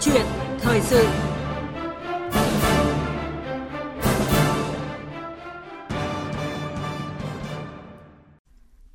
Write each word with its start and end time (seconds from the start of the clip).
chuyện 0.00 0.26
thời 0.60 0.80
sự. 0.80 1.06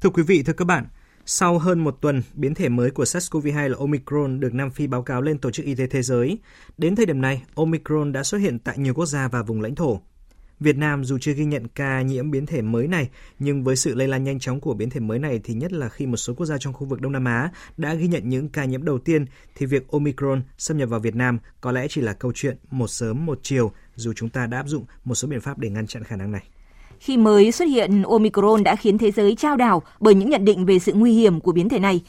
Thưa 0.01 0.09
quý 0.09 0.23
vị, 0.23 0.43
thưa 0.43 0.53
các 0.53 0.65
bạn, 0.65 0.85
sau 1.25 1.59
hơn 1.59 1.83
một 1.83 1.97
tuần, 2.01 2.21
biến 2.33 2.53
thể 2.53 2.69
mới 2.69 2.91
của 2.91 3.03
SARS-CoV-2 3.03 3.69
là 3.69 3.77
Omicron 3.79 4.39
được 4.39 4.53
Nam 4.53 4.71
Phi 4.71 4.87
báo 4.87 5.03
cáo 5.03 5.21
lên 5.21 5.37
Tổ 5.37 5.51
chức 5.51 5.65
Y 5.65 5.75
tế 5.75 5.87
Thế 5.87 6.01
giới. 6.01 6.39
Đến 6.77 6.95
thời 6.95 7.05
điểm 7.05 7.21
này, 7.21 7.43
Omicron 7.55 8.11
đã 8.11 8.23
xuất 8.23 8.37
hiện 8.37 8.59
tại 8.59 8.77
nhiều 8.77 8.93
quốc 8.93 9.05
gia 9.05 9.27
và 9.27 9.43
vùng 9.43 9.61
lãnh 9.61 9.75
thổ. 9.75 10.01
Việt 10.63 10.77
Nam 10.77 11.03
dù 11.03 11.17
chưa 11.21 11.33
ghi 11.33 11.45
nhận 11.45 11.67
ca 11.67 12.01
nhiễm 12.01 12.31
biến 12.31 12.45
thể 12.45 12.61
mới 12.61 12.87
này, 12.87 13.09
nhưng 13.39 13.63
với 13.63 13.75
sự 13.75 13.95
lây 13.95 14.07
lan 14.07 14.23
nhanh 14.23 14.39
chóng 14.39 14.59
của 14.59 14.73
biến 14.73 14.89
thể 14.89 14.99
mới 14.99 15.19
này 15.19 15.39
thì 15.43 15.53
nhất 15.53 15.73
là 15.73 15.89
khi 15.89 16.05
một 16.05 16.17
số 16.17 16.33
quốc 16.33 16.45
gia 16.45 16.57
trong 16.57 16.73
khu 16.73 16.85
vực 16.85 17.01
Đông 17.01 17.11
Nam 17.11 17.25
Á 17.25 17.51
đã 17.77 17.93
ghi 17.93 18.07
nhận 18.07 18.29
những 18.29 18.49
ca 18.49 18.65
nhiễm 18.65 18.83
đầu 18.83 18.99
tiên 18.99 19.25
thì 19.55 19.65
việc 19.65 19.87
Omicron 19.91 20.41
xâm 20.57 20.77
nhập 20.77 20.89
vào 20.89 20.99
Việt 20.99 21.15
Nam 21.15 21.39
có 21.61 21.71
lẽ 21.71 21.87
chỉ 21.89 22.01
là 22.01 22.13
câu 22.13 22.31
chuyện 22.35 22.57
một 22.71 22.87
sớm 22.87 23.25
một 23.25 23.39
chiều 23.43 23.71
dù 23.95 24.13
chúng 24.13 24.29
ta 24.29 24.47
đã 24.47 24.57
áp 24.57 24.67
dụng 24.67 24.85
một 25.05 25.15
số 25.15 25.27
biện 25.27 25.41
pháp 25.41 25.59
để 25.59 25.69
ngăn 25.69 25.87
chặn 25.87 26.03
khả 26.03 26.15
năng 26.15 26.31
này. 26.31 26.43
Khi 26.99 27.17
mới 27.17 27.51
xuất 27.51 27.65
hiện 27.65 28.03
Omicron 28.03 28.63
đã 28.63 28.75
khiến 28.75 28.97
thế 28.97 29.11
giới 29.11 29.35
trao 29.35 29.55
đảo 29.55 29.83
bởi 29.99 30.15
những 30.15 30.29
nhận 30.29 30.45
định 30.45 30.65
về 30.65 30.79
sự 30.79 30.93
nguy 30.93 31.13
hiểm 31.13 31.39
của 31.39 31.51
biến 31.51 31.69
thể 31.69 31.79
này. 31.79 32.01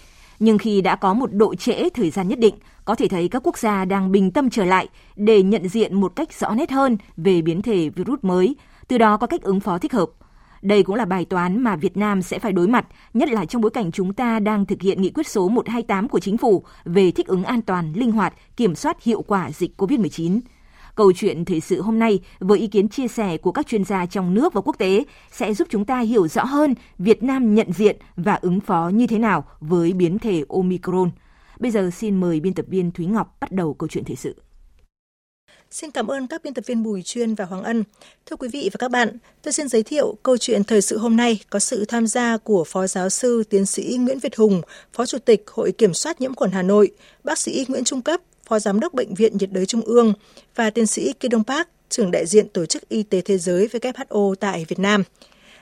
Nhưng 0.45 0.59
khi 0.59 0.81
đã 0.81 0.97
có 0.97 1.15
một 1.15 1.33
độ 1.33 1.55
trễ 1.55 1.89
thời 1.91 2.11
gian 2.11 2.29
nhất 2.29 2.39
định, 2.39 2.55
có 2.85 2.95
thể 2.95 3.09
thấy 3.09 3.29
các 3.29 3.43
quốc 3.47 3.59
gia 3.59 3.85
đang 3.85 4.13
bình 4.13 4.31
tâm 4.31 4.51
trở 4.51 4.65
lại 4.65 4.89
để 5.17 5.43
nhận 5.43 5.69
diện 5.69 6.01
một 6.01 6.17
cách 6.17 6.33
rõ 6.33 6.55
nét 6.55 6.71
hơn 6.71 6.97
về 7.17 7.43
biến 7.43 7.63
thể 7.63 7.89
virus 7.89 8.19
mới, 8.23 8.57
từ 8.89 8.99
đó 8.99 9.17
có 9.17 9.27
cách 9.27 9.43
ứng 9.43 9.61
phó 9.61 9.79
thích 9.79 9.93
hợp. 9.93 10.11
Đây 10.63 10.83
cũng 10.83 10.97
là 10.97 11.05
bài 11.05 11.25
toán 11.25 11.63
mà 11.63 11.77
Việt 11.77 11.97
Nam 11.97 12.23
sẽ 12.23 12.39
phải 12.39 12.53
đối 12.53 12.69
mặt, 12.69 12.87
nhất 13.15 13.29
là 13.29 13.45
trong 13.45 13.63
bối 13.63 13.71
cảnh 13.71 13.93
chúng 13.93 14.15
ta 14.15 14.41
đang 14.41 14.67
thực 14.67 14.83
hiện 14.83 15.03
nghị 15.03 15.11
quyết 15.11 15.27
số 15.27 15.49
128 15.49 16.09
của 16.09 16.21
chính 16.21 16.39
phủ 16.39 16.65
về 16.85 17.11
thích 17.11 17.27
ứng 17.27 17.45
an 17.45 17.63
toàn, 17.63 17.93
linh 17.93 18.13
hoạt, 18.13 18.35
kiểm 18.57 18.75
soát 18.75 19.03
hiệu 19.03 19.23
quả 19.23 19.51
dịch 19.51 19.81
COVID-19. 19.81 20.41
Câu 20.95 21.13
chuyện 21.13 21.45
thời 21.45 21.61
sự 21.61 21.83
hôm 21.83 21.99
nay 21.99 22.21
với 22.39 22.59
ý 22.59 22.67
kiến 22.67 22.89
chia 22.89 23.09
sẻ 23.09 23.37
của 23.37 23.53
các 23.53 23.67
chuyên 23.67 23.85
gia 23.85 24.07
trong 24.07 24.35
nước 24.35 24.53
và 24.53 24.61
quốc 24.61 24.79
tế 24.79 25.05
sẽ 25.33 25.55
giúp 25.55 25.69
chúng 25.71 25.85
ta 25.85 26.01
hiểu 26.01 26.29
rõ 26.29 26.45
hơn 26.45 26.75
Việt 26.99 27.23
Nam 27.23 27.55
nhận 27.55 27.73
diện 27.73 27.97
và 28.17 28.35
ứng 28.35 28.61
phó 28.61 28.91
như 28.95 29.07
thế 29.07 29.19
nào 29.19 29.45
với 29.61 29.93
biến 29.93 30.19
thể 30.19 30.45
Omicron. 30.49 31.11
Bây 31.61 31.71
giờ 31.71 31.91
xin 31.97 32.21
mời 32.21 32.41
biên 32.41 32.55
tập 32.55 32.67
viên 32.69 32.91
Thúy 32.91 33.07
Ngọc 33.07 33.37
bắt 33.41 33.53
đầu 33.53 33.75
câu 33.75 33.89
chuyện 33.89 34.05
thời 34.05 34.17
sự. 34.17 34.35
Xin 35.71 35.91
cảm 35.91 36.07
ơn 36.07 36.27
các 36.27 36.43
biên 36.45 36.55
tập 36.55 36.65
viên 36.67 36.83
Bùi 36.83 37.03
Chuyên 37.03 37.35
và 37.35 37.45
Hoàng 37.45 37.63
Ân. 37.63 37.85
Thưa 38.27 38.37
quý 38.37 38.49
vị 38.49 38.71
và 38.73 38.77
các 38.79 38.91
bạn, 38.91 39.19
tôi 39.43 39.53
xin 39.53 39.69
giới 39.69 39.83
thiệu 39.83 40.17
câu 40.23 40.37
chuyện 40.37 40.65
thời 40.65 40.83
sự 40.83 40.99
hôm 40.99 41.17
nay 41.17 41.41
có 41.51 41.59
sự 41.59 41.85
tham 41.85 42.07
gia 42.07 42.37
của 42.37 42.65
Phó 42.65 42.87
Giáo 42.87 43.11
sư 43.11 43.43
Tiến 43.51 43.67
sĩ 43.67 43.97
Nguyễn 44.01 44.19
Việt 44.19 44.37
Hùng, 44.37 44.63
Phó 44.93 45.07
Chủ 45.07 45.19
tịch 45.19 45.45
Hội 45.51 45.73
Kiểm 45.73 45.95
soát 45.95 46.21
Nhiễm 46.21 46.35
khuẩn 46.35 46.51
Hà 46.51 46.63
Nội, 46.63 46.91
bác 47.25 47.39
sĩ 47.39 47.67
Nguyễn 47.69 47.85
Trung 47.85 48.03
Cấp, 48.03 48.21
Phó 48.49 48.59
Giám 48.59 48.81
đốc 48.81 48.95
Bệnh 48.95 49.15
viện 49.15 49.37
nhiệt 49.37 49.53
đới 49.53 49.67
Trung 49.67 49.81
ương 49.81 50.13
và 50.55 50.71
tiến 50.71 50.87
sĩ 50.87 51.13
Kim 51.13 51.31
Đông 51.31 51.45
Park, 51.45 51.69
trưởng 51.89 52.11
đại 52.11 52.27
diện 52.27 52.49
Tổ 52.49 52.67
chức 52.67 52.89
Y 52.89 53.03
tế 53.03 53.21
Thế 53.21 53.39
giới 53.39 53.69
WHO 53.73 54.35
tại 54.35 54.65
Việt 54.69 54.79
Nam. 54.79 55.03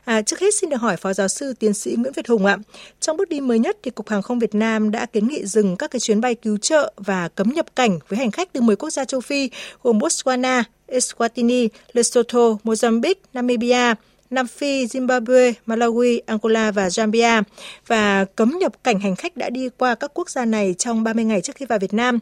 À, 0.04 0.22
trước 0.22 0.40
hết 0.40 0.54
xin 0.54 0.70
được 0.70 0.76
hỏi 0.76 0.96
Phó 0.96 1.12
Giáo 1.12 1.28
sư 1.28 1.54
Tiến 1.58 1.74
sĩ 1.74 1.94
Nguyễn 1.98 2.12
Việt 2.12 2.28
Hùng 2.28 2.46
ạ. 2.46 2.58
Trong 3.00 3.16
bước 3.16 3.28
đi 3.28 3.40
mới 3.40 3.58
nhất 3.58 3.76
thì 3.82 3.90
Cục 3.90 4.08
Hàng 4.08 4.22
không 4.22 4.38
Việt 4.38 4.54
Nam 4.54 4.90
đã 4.90 5.06
kiến 5.06 5.28
nghị 5.28 5.46
dừng 5.46 5.76
các 5.76 5.90
cái 5.90 6.00
chuyến 6.00 6.20
bay 6.20 6.34
cứu 6.34 6.56
trợ 6.56 6.92
và 6.96 7.28
cấm 7.28 7.48
nhập 7.48 7.66
cảnh 7.76 7.98
với 8.08 8.18
hành 8.18 8.30
khách 8.30 8.52
từ 8.52 8.60
10 8.60 8.76
quốc 8.76 8.90
gia 8.90 9.04
châu 9.04 9.20
Phi 9.20 9.50
gồm 9.82 9.98
Botswana, 9.98 10.62
Eswatini, 10.88 11.68
Lesotho, 11.92 12.56
Mozambique, 12.64 13.14
Namibia, 13.32 13.94
Nam 14.32 14.46
Phi, 14.46 14.86
Zimbabwe, 14.86 15.52
Malawi, 15.66 16.20
Angola 16.26 16.70
và 16.70 16.88
Zambia 16.88 17.42
và 17.86 18.24
cấm 18.24 18.58
nhập 18.60 18.72
cảnh 18.84 19.00
hành 19.00 19.16
khách 19.16 19.36
đã 19.36 19.50
đi 19.50 19.68
qua 19.78 19.94
các 19.94 20.10
quốc 20.14 20.30
gia 20.30 20.44
này 20.44 20.74
trong 20.78 21.04
30 21.04 21.24
ngày 21.24 21.40
trước 21.40 21.56
khi 21.56 21.66
vào 21.66 21.78
Việt 21.78 21.94
Nam. 21.94 22.18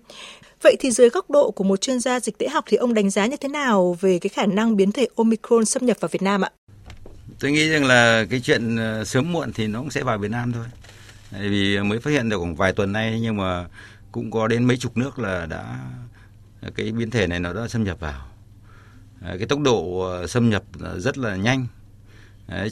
Vậy 0.63 0.77
thì 0.81 0.91
dưới 0.91 1.09
góc 1.09 1.31
độ 1.31 1.51
của 1.51 1.65
một 1.65 1.81
chuyên 1.81 2.01
gia 2.01 2.21
dịch 2.21 2.39
tễ 2.39 2.49
học 2.49 2.65
thì 2.69 2.77
ông 2.77 2.95
đánh 2.95 3.11
giá 3.11 3.27
như 3.27 3.37
thế 3.37 3.49
nào 3.49 3.97
về 4.01 4.19
cái 4.19 4.29
khả 4.29 4.47
năng 4.47 4.77
biến 4.77 4.93
thể 4.93 5.07
Omicron 5.17 5.65
xâm 5.65 5.87
nhập 5.87 5.97
vào 6.01 6.09
Việt 6.13 6.23
Nam 6.23 6.45
ạ? 6.45 6.51
Tôi 7.41 7.53
nghĩ 7.53 7.69
rằng 7.69 7.85
là 7.85 8.25
cái 8.31 8.41
chuyện 8.41 8.77
ờ, 8.77 9.05
sớm 9.05 9.33
muộn 9.33 9.53
thì 9.53 9.67
nó 9.67 9.79
cũng 9.79 9.91
sẽ 9.91 10.03
vào 10.03 10.19
Việt 10.19 10.31
Nam 10.31 10.53
thôi. 10.53 10.67
Tại 11.33 11.49
vì 11.49 11.79
mới 11.79 12.01
phát 12.01 12.11
hiện 12.11 12.29
được 12.29 12.39
khoảng 12.39 12.57
vài 12.57 12.73
tuần 12.73 12.93
nay 12.93 13.19
nhưng 13.23 13.37
mà 13.37 13.67
cũng 14.13 14.31
có 14.31 14.49
đến 14.49 14.65
mấy 14.65 14.77
chục 14.77 14.97
nước 14.97 15.19
là 15.19 15.47
đã 15.47 15.79
cái 16.75 16.93
biến 16.93 17.11
thể 17.11 17.27
này 17.27 17.41
nó 17.41 17.53
đã 17.53 17.69
xâm 17.69 17.85
nhập 17.85 18.01
vào. 18.01 18.27
Ờ, 19.23 19.37
cái 19.39 19.47
tốc 19.47 19.61
độ 19.61 20.01
ờ, 20.01 20.27
xâm 20.27 20.51
nhập 20.51 20.63
rất 20.99 21.19
là 21.19 21.37
nhanh. 21.37 21.67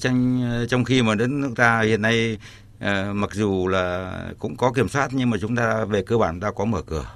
Trong 0.01 0.43
ờ, 0.51 0.67
trong 0.67 0.85
khi 0.85 1.03
mà 1.03 1.15
đất 1.15 1.31
nước 1.31 1.53
ta 1.57 1.81
hiện 1.81 2.03
nay 2.03 2.39
ờ, 2.81 3.13
mặc 3.13 3.31
dù 3.33 3.69
là 3.69 4.13
cũng 4.39 4.57
có 4.57 4.73
kiểm 4.73 4.89
soát 4.89 5.09
nhưng 5.13 5.31
mà 5.31 5.37
chúng 5.41 5.57
ta 5.57 5.85
về 5.85 6.03
cơ 6.03 6.19
bản 6.19 6.41
ta 6.41 6.51
có 6.51 6.65
mở 6.65 6.83
cửa. 6.83 7.07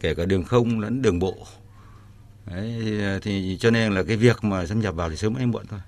Kể 0.00 0.14
cả 0.14 0.24
đường 0.24 0.44
không 0.44 0.80
lẫn 0.80 1.02
đường 1.02 1.18
bộ. 1.18 1.36
Đấy, 2.46 2.98
ờ, 3.02 3.18
thì 3.22 3.56
cho 3.60 3.70
nên 3.70 3.92
là 3.92 4.02
cái 4.02 4.16
việc 4.16 4.44
mà 4.44 4.66
xâm 4.66 4.80
nhập 4.80 4.94
vào 4.94 5.10
thì 5.10 5.16
sớm 5.16 5.34
hay 5.34 5.46
muộn 5.46 5.66
thôi. 5.66 5.80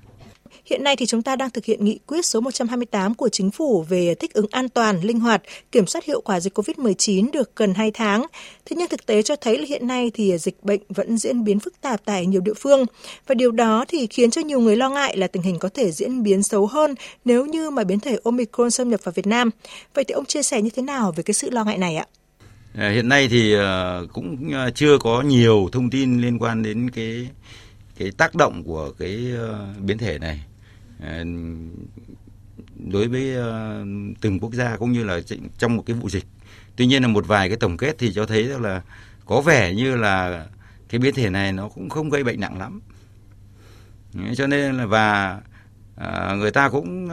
Hiện 0.70 0.84
nay 0.84 0.96
thì 0.96 1.06
chúng 1.06 1.22
ta 1.22 1.36
đang 1.36 1.50
thực 1.50 1.64
hiện 1.64 1.84
nghị 1.84 1.98
quyết 2.06 2.26
số 2.26 2.40
128 2.40 3.14
của 3.14 3.28
chính 3.28 3.50
phủ 3.50 3.84
về 3.88 4.14
thích 4.14 4.34
ứng 4.34 4.46
an 4.50 4.68
toàn, 4.68 5.00
linh 5.00 5.20
hoạt, 5.20 5.42
kiểm 5.72 5.86
soát 5.86 6.04
hiệu 6.04 6.20
quả 6.20 6.40
dịch 6.40 6.58
COVID-19 6.58 7.30
được 7.32 7.56
gần 7.56 7.74
2 7.74 7.90
tháng. 7.90 8.26
Thế 8.64 8.76
nhưng 8.76 8.88
thực 8.88 9.06
tế 9.06 9.22
cho 9.22 9.36
thấy 9.36 9.58
là 9.58 9.64
hiện 9.68 9.86
nay 9.86 10.10
thì 10.14 10.38
dịch 10.38 10.64
bệnh 10.64 10.80
vẫn 10.88 11.18
diễn 11.18 11.44
biến 11.44 11.60
phức 11.60 11.80
tạp 11.80 12.00
tại 12.04 12.26
nhiều 12.26 12.40
địa 12.40 12.54
phương 12.54 12.86
và 13.26 13.34
điều 13.34 13.50
đó 13.50 13.84
thì 13.88 14.06
khiến 14.06 14.30
cho 14.30 14.40
nhiều 14.40 14.60
người 14.60 14.76
lo 14.76 14.90
ngại 14.90 15.16
là 15.16 15.26
tình 15.26 15.42
hình 15.42 15.58
có 15.58 15.68
thể 15.74 15.90
diễn 15.90 16.22
biến 16.22 16.42
xấu 16.42 16.66
hơn 16.66 16.94
nếu 17.24 17.46
như 17.46 17.70
mà 17.70 17.84
biến 17.84 18.00
thể 18.00 18.18
Omicron 18.24 18.70
xâm 18.70 18.90
nhập 18.90 19.00
vào 19.04 19.12
Việt 19.12 19.26
Nam. 19.26 19.50
Vậy 19.94 20.04
thì 20.04 20.12
ông 20.12 20.24
chia 20.24 20.42
sẻ 20.42 20.62
như 20.62 20.70
thế 20.70 20.82
nào 20.82 21.12
về 21.16 21.22
cái 21.22 21.34
sự 21.34 21.50
lo 21.50 21.64
ngại 21.64 21.78
này 21.78 21.96
ạ? 21.96 22.06
À, 22.74 22.90
hiện 22.90 23.08
nay 23.08 23.28
thì 23.30 23.54
à, 23.54 24.00
cũng 24.12 24.52
à, 24.54 24.70
chưa 24.74 24.98
có 24.98 25.22
nhiều 25.22 25.68
thông 25.72 25.90
tin 25.90 26.20
liên 26.20 26.38
quan 26.38 26.62
đến 26.62 26.90
cái 26.90 27.28
cái 27.98 28.10
tác 28.16 28.34
động 28.34 28.62
của 28.64 28.92
cái 28.98 29.18
biến 29.80 29.98
thể 29.98 30.18
này 30.18 30.40
Ờ, 31.02 31.24
đối 32.92 33.08
với 33.08 33.34
ờ, 33.34 33.84
từng 34.20 34.40
quốc 34.40 34.54
gia 34.54 34.76
cũng 34.76 34.92
như 34.92 35.04
là 35.04 35.20
trong 35.58 35.76
một 35.76 35.82
cái 35.86 35.96
vụ 35.96 36.08
dịch. 36.08 36.24
Tuy 36.76 36.86
nhiên 36.86 37.02
là 37.02 37.08
một 37.08 37.26
vài 37.26 37.48
cái 37.48 37.56
tổng 37.56 37.76
kết 37.76 37.96
thì 37.98 38.12
cho 38.12 38.26
thấy 38.26 38.44
là 38.44 38.82
có 39.26 39.40
vẻ 39.40 39.74
như 39.74 39.96
là 39.96 40.46
cái 40.88 40.98
biến 40.98 41.14
thể 41.14 41.30
này 41.30 41.52
nó 41.52 41.68
cũng 41.68 41.88
không 41.88 42.10
gây 42.10 42.24
bệnh 42.24 42.40
nặng 42.40 42.58
lắm. 42.58 42.80
Cho 44.36 44.46
nên 44.46 44.76
là 44.76 44.86
và 44.86 45.40
ờ, 45.96 46.36
người 46.36 46.50
ta 46.50 46.68
cũng 46.68 47.08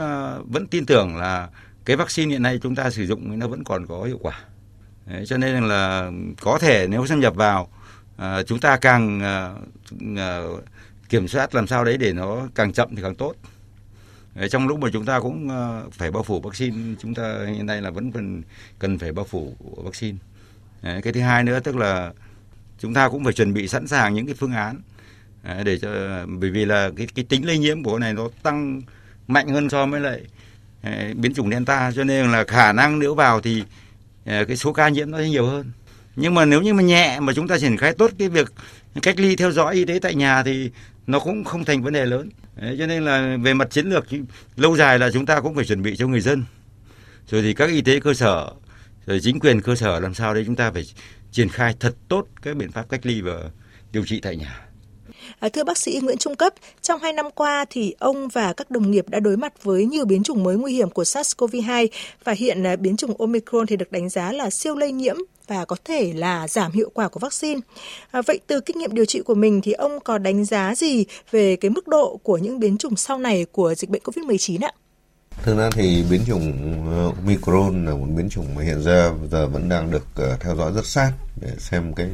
vẫn 0.52 0.68
tin 0.72 0.86
tưởng 0.86 1.16
là 1.16 1.50
cái 1.86 1.96
vaccine 1.96 2.31
hiện 2.31 2.42
nay 2.42 2.59
chúng 2.64 2.75
ta 2.75 2.90
sử 2.90 3.06
dụng 3.06 3.40
nó 3.40 3.48
vẫn 3.48 3.64
còn 3.64 3.88
có 3.88 4.04
hiệu 4.04 4.18
quả. 4.22 4.40
Đấy, 5.06 5.25
cho 5.25 5.38
nên 5.38 5.64
là 5.64 6.12
có 6.42 6.59
thể 6.59 6.88
nếu 6.88 7.08
xâm 7.08 7.19
nhập 7.19 7.36
vào 7.36 7.69
à, 8.18 8.44
chúng 8.44 8.59
ta 8.59 8.78
càng 8.78 9.22
à, 9.22 9.54
kiểm 11.09 11.28
soát 11.28 11.56
làm 11.56 11.68
sao 11.68 11.84
đấy 11.86 11.98
để 11.98 12.14
nó 12.14 12.48
càng 12.56 12.74
chậm 12.74 12.96
thì 12.96 13.02
càng 13.02 13.16
tốt. 13.16 13.34
Ờ, 14.38 14.48
trong 14.48 14.68
lúc 14.68 14.80
mà 14.80 14.90
chúng 14.94 15.06
ta 15.06 15.20
cũng 15.20 15.50
ờ, 15.50 15.90
phải 15.92 16.12
bao 16.12 16.24
phủ 16.24 16.42
vaccine, 16.42 16.78
chúng 17.02 17.14
ta 17.14 17.38
hiện 17.48 17.66
nay 17.66 17.81
là 17.81 17.90
vẫn 17.90 18.12
cần 18.12 18.42
cần 18.80 19.00
phải 19.00 19.12
bao 19.12 19.25
phủ 19.25 19.56
vaccine. 19.59 20.18
Đấy, 20.81 21.02
cái 21.02 21.14
thứ 21.14 21.22
hai 21.22 21.44
nữa 21.44 21.59
tức 21.59 21.75
là 21.75 22.12
chúng 22.80 22.94
ta 22.94 23.09
cũng 23.09 23.24
phải 23.24 23.34
chuẩn 23.34 23.53
bị 23.53 23.68
sẵn 23.68 23.88
sàng 23.88 24.14
những 24.14 24.25
cái 24.25 24.36
phương 24.36 24.52
án 24.52 24.81
đấy, 25.44 25.64
để 25.64 25.78
cho 25.80 25.90
bởi 26.28 26.50
vì 26.50 26.66
là 26.66 26.90
cái 26.98 27.08
cái 27.16 27.25
tính 27.30 27.46
lây 27.46 27.58
nhiễm 27.58 27.84
của 27.84 27.92
cái 27.92 28.00
này 28.00 28.14
nó 28.14 28.30
tăng 28.44 28.81
mạnh 29.28 29.48
hơn 29.48 29.70
so 29.70 29.86
với 29.86 30.02
lại 30.02 30.22
biến 31.16 31.34
chủng 31.34 31.52
delta 31.52 31.92
cho 31.92 32.04
nên 32.04 32.31
là 32.31 32.44
khả 32.44 32.74
năng 32.74 33.00
nếu 33.00 33.16
vào 33.16 33.42
thì 33.42 33.64
cái 34.25 34.58
số 34.58 34.74
ca 34.74 34.90
nhiễm 34.90 35.12
nó 35.12 35.18
sẽ 35.18 35.30
nhiều 35.30 35.46
hơn 35.46 35.72
nhưng 36.16 36.34
mà 36.34 36.46
nếu 36.46 36.62
như 36.62 36.74
mà 36.74 36.84
nhẹ 36.84 37.19
mà 37.19 37.34
chúng 37.34 37.48
ta 37.48 37.59
triển 37.59 37.78
khai 37.78 37.94
tốt 37.94 38.12
cái 38.19 38.30
việc 38.30 38.54
cách 39.02 39.19
ly 39.19 39.36
theo 39.36 39.52
dõi 39.52 39.75
y 39.75 39.86
tế 39.86 40.00
tại 40.00 40.16
nhà 40.16 40.44
thì 40.44 40.72
nó 41.07 41.19
cũng 41.19 41.44
không 41.44 41.66
thành 41.66 41.84
vấn 41.84 41.94
đề 41.94 42.06
lớn. 42.06 42.29
Đấy, 42.56 42.75
cho 42.79 42.88
nên 42.88 43.06
là 43.06 43.38
về 43.44 43.53
mặt 43.53 43.72
chiến 43.72 43.90
lược 43.90 44.06
lâu 44.56 44.78
dài 44.78 45.00
là 45.00 45.12
chúng 45.13 45.25
ta 45.25 45.41
cũng 45.41 45.56
phải 45.56 45.66
chuẩn 45.66 45.81
bị 45.81 45.95
cho 45.95 46.07
người 46.07 46.22
dân. 46.22 46.44
Rồi 47.28 47.42
thì 47.42 47.54
các 47.54 47.69
y 47.69 47.81
tế 47.81 48.00
cơ 48.00 48.13
sở 48.13 48.51
rồi 49.06 49.19
chính 49.24 49.39
quyền 49.39 49.62
cơ 49.62 49.75
sở 49.75 50.00
làm 50.00 50.13
sao 50.13 50.33
đấy 50.33 50.44
chúng 50.45 50.56
ta 50.56 50.71
phải 50.71 50.83
triển 51.31 51.50
khai 51.50 51.75
thật 51.80 51.95
tốt 52.07 52.27
các 52.42 52.56
biện 52.56 52.71
pháp 52.71 52.89
cách 52.89 53.06
ly 53.06 53.21
và 53.21 53.50
điều 53.92 54.06
trị 54.06 54.19
tại 54.21 54.36
nhà. 54.36 54.68
À, 55.39 55.50
thưa 55.50 55.63
bác 55.63 55.77
sĩ 55.77 56.00
Nguyễn 56.04 56.18
Trung 56.18 56.36
Cấp, 56.36 56.54
trong 56.81 57.01
hai 57.01 57.13
năm 57.13 57.25
qua 57.36 57.65
thì 57.69 57.95
ông 58.00 58.27
và 58.27 58.53
các 58.53 58.71
đồng 58.71 58.92
nghiệp 58.92 59.10
đã 59.10 59.19
đối 59.19 59.38
mặt 59.38 59.63
với 59.63 59.86
nhiều 59.86 60.06
biến 60.06 60.24
chủng 60.24 60.44
mới 60.44 60.57
nguy 60.57 60.74
hiểm 60.74 60.89
của 60.89 61.03
SARS-CoV-2 61.03 61.88
và 62.24 62.33
hiện 62.33 62.68
à, 62.68 62.75
biến 62.75 62.98
chủng 62.98 63.21
Omicron 63.21 63.68
thì 63.68 63.75
được 63.75 63.92
đánh 63.92 64.10
giá 64.10 64.31
là 64.31 64.50
siêu 64.50 64.75
lây 64.75 64.92
nhiễm 64.92 65.15
và 65.48 65.66
có 65.66 65.76
thể 65.86 66.14
là 66.16 66.48
giảm 66.48 66.72
hiệu 66.72 66.92
quả 66.94 67.08
của 67.08 67.20
vaccine. 67.20 67.62
À, 68.12 68.22
vậy 68.22 68.40
từ 68.48 68.62
kinh 68.62 68.78
nghiệm 68.78 68.94
điều 68.94 69.06
trị 69.06 69.22
của 69.22 69.36
mình 69.36 69.62
thì 69.62 69.72
ông 69.72 70.00
có 70.00 70.18
đánh 70.18 70.46
giá 70.46 70.76
gì 70.76 71.06
về 71.32 71.56
cái 71.56 71.72
mức 71.72 71.88
độ 71.88 72.20
của 72.24 72.38
những 72.38 72.60
biến 72.60 72.78
chủng 72.78 72.96
sau 72.96 73.18
này 73.18 73.46
của 73.52 73.76
dịch 73.76 73.90
bệnh 73.90 74.02
COVID-19 74.04 74.66
ạ? 74.66 74.72
Thực 75.44 75.57
ra 75.57 75.69
thì 75.74 76.06
biến 76.10 76.22
chủng 76.28 76.54
ờ, 76.92 77.12
Omicron 77.22 77.86
là 77.86 77.92
một 77.92 78.07
biến 78.16 78.30
chủng 78.30 78.56
mà 78.56 78.63
hiện 78.63 78.84
ra 78.84 79.12
giờ 79.31 79.48
vẫn 79.48 79.69
đang 79.69 79.92
được 79.92 80.06
ờ, 80.16 80.38
theo 80.39 80.56
dõi 80.56 80.72
rất 80.75 80.86
sát 80.86 81.12
để 81.42 81.50
xem 81.57 81.94
cái 81.94 82.10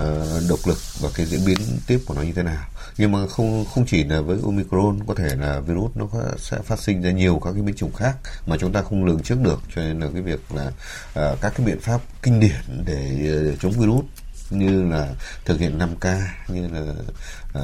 uh, 0.00 0.06
độc 0.48 0.58
lực 0.66 0.78
và 1.00 1.08
cái 1.14 1.26
diễn 1.26 1.40
biến 1.46 1.58
tiếp 1.86 2.00
của 2.06 2.14
nó 2.14 2.22
như 2.22 2.32
thế 2.32 2.42
nào. 2.42 2.66
Nhưng 2.98 3.12
mà 3.12 3.26
không 3.26 3.64
không 3.74 3.86
chỉ 3.86 4.04
là 4.04 4.20
với 4.20 4.38
Omicron 4.44 4.98
có 5.06 5.14
thể 5.14 5.36
là 5.36 5.60
virus 5.60 5.90
nó 5.94 6.06
sẽ 6.38 6.58
phát 6.64 6.80
sinh 6.80 7.02
ra 7.02 7.10
nhiều 7.10 7.40
các 7.44 7.52
cái 7.52 7.62
biến 7.62 7.76
chủng 7.76 7.92
khác 7.92 8.16
mà 8.46 8.56
chúng 8.60 8.72
ta 8.72 8.82
không 8.82 9.04
lường 9.04 9.22
trước 9.22 9.38
được 9.42 9.60
cho 9.74 9.82
nên 9.82 10.00
là 10.00 10.06
cái 10.12 10.22
việc 10.22 10.40
là 10.54 10.66
uh, 10.66 11.40
các 11.40 11.52
cái 11.56 11.66
biện 11.66 11.80
pháp 11.80 12.00
kinh 12.22 12.40
điển 12.40 12.84
để 12.86 13.32
uh, 13.52 13.60
chống 13.60 13.72
virus 13.72 14.04
như 14.50 14.82
là 14.90 15.14
thực 15.44 15.60
hiện 15.60 15.78
5K 15.78 16.20
như 16.48 16.68
là 16.68 16.80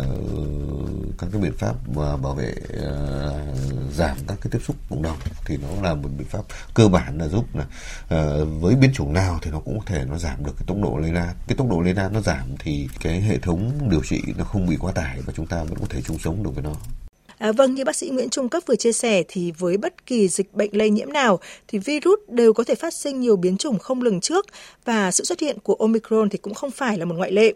uh, 0.00 1.18
các 1.18 1.28
cái 1.32 1.40
biện 1.40 1.52
pháp 1.58 1.74
mà 1.94 2.16
bảo 2.16 2.34
vệ 2.34 2.54
uh, 2.68 3.92
giảm 3.92 4.16
các 4.28 4.38
cái 4.40 4.50
tiếp 4.50 4.60
xúc 4.66 4.76
cộng 4.90 5.02
đồng 5.02 5.16
thì 5.44 5.56
nó 5.56 5.82
là 5.82 5.94
một 5.94 6.08
biện 6.18 6.26
pháp 6.28 6.42
cơ 6.74 6.88
bản 6.88 7.18
là 7.18 7.28
giúp 7.28 7.44
là 7.54 7.64
uh, 8.04 8.48
với 8.60 8.74
biến 8.74 8.92
chủng 8.92 9.12
nào 9.12 9.38
thì 9.42 9.50
nó 9.50 9.60
cũng 9.60 9.78
có 9.78 9.84
thể 9.86 10.04
nó 10.04 10.18
giảm 10.18 10.44
được 10.44 10.52
cái 10.58 10.64
tốc 10.66 10.76
độ 10.82 10.98
lây 10.98 11.12
lan. 11.12 11.34
Cái 11.48 11.56
tốc 11.56 11.66
độ 11.70 11.80
lây 11.80 11.94
lan 11.94 12.12
nó 12.12 12.20
giảm 12.20 12.56
thì 12.58 12.88
cái 13.00 13.20
hệ 13.20 13.38
thống 13.38 13.88
điều 13.90 14.00
trị 14.04 14.22
nó 14.36 14.44
không 14.44 14.66
bị 14.66 14.76
quá 14.76 14.92
tải 14.92 15.20
và 15.26 15.32
chúng 15.36 15.46
ta 15.46 15.64
vẫn 15.64 15.78
có 15.78 15.86
thể 15.90 16.02
chung 16.02 16.18
sống 16.18 16.42
được 16.42 16.50
với 16.54 16.64
nó. 16.64 16.74
À, 17.38 17.52
vâng, 17.52 17.74
như 17.74 17.84
bác 17.84 17.96
sĩ 17.96 18.08
Nguyễn 18.08 18.30
Trung 18.30 18.48
Cấp 18.48 18.62
vừa 18.66 18.76
chia 18.76 18.92
sẻ 18.92 19.22
thì 19.28 19.52
với 19.58 19.76
bất 19.76 20.06
kỳ 20.06 20.28
dịch 20.28 20.54
bệnh 20.54 20.70
lây 20.72 20.90
nhiễm 20.90 21.12
nào 21.12 21.40
thì 21.68 21.78
virus 21.78 22.20
đều 22.28 22.52
có 22.52 22.64
thể 22.64 22.74
phát 22.74 22.94
sinh 22.94 23.20
nhiều 23.20 23.36
biến 23.36 23.56
chủng 23.56 23.78
không 23.78 24.02
lường 24.02 24.20
trước 24.20 24.46
và 24.84 25.10
sự 25.10 25.24
xuất 25.24 25.40
hiện 25.40 25.58
của 25.62 25.74
Omicron 25.74 26.28
thì 26.28 26.38
cũng 26.38 26.54
không 26.54 26.70
phải 26.70 26.98
là 26.98 27.04
một 27.04 27.14
ngoại 27.18 27.32
lệ. 27.32 27.52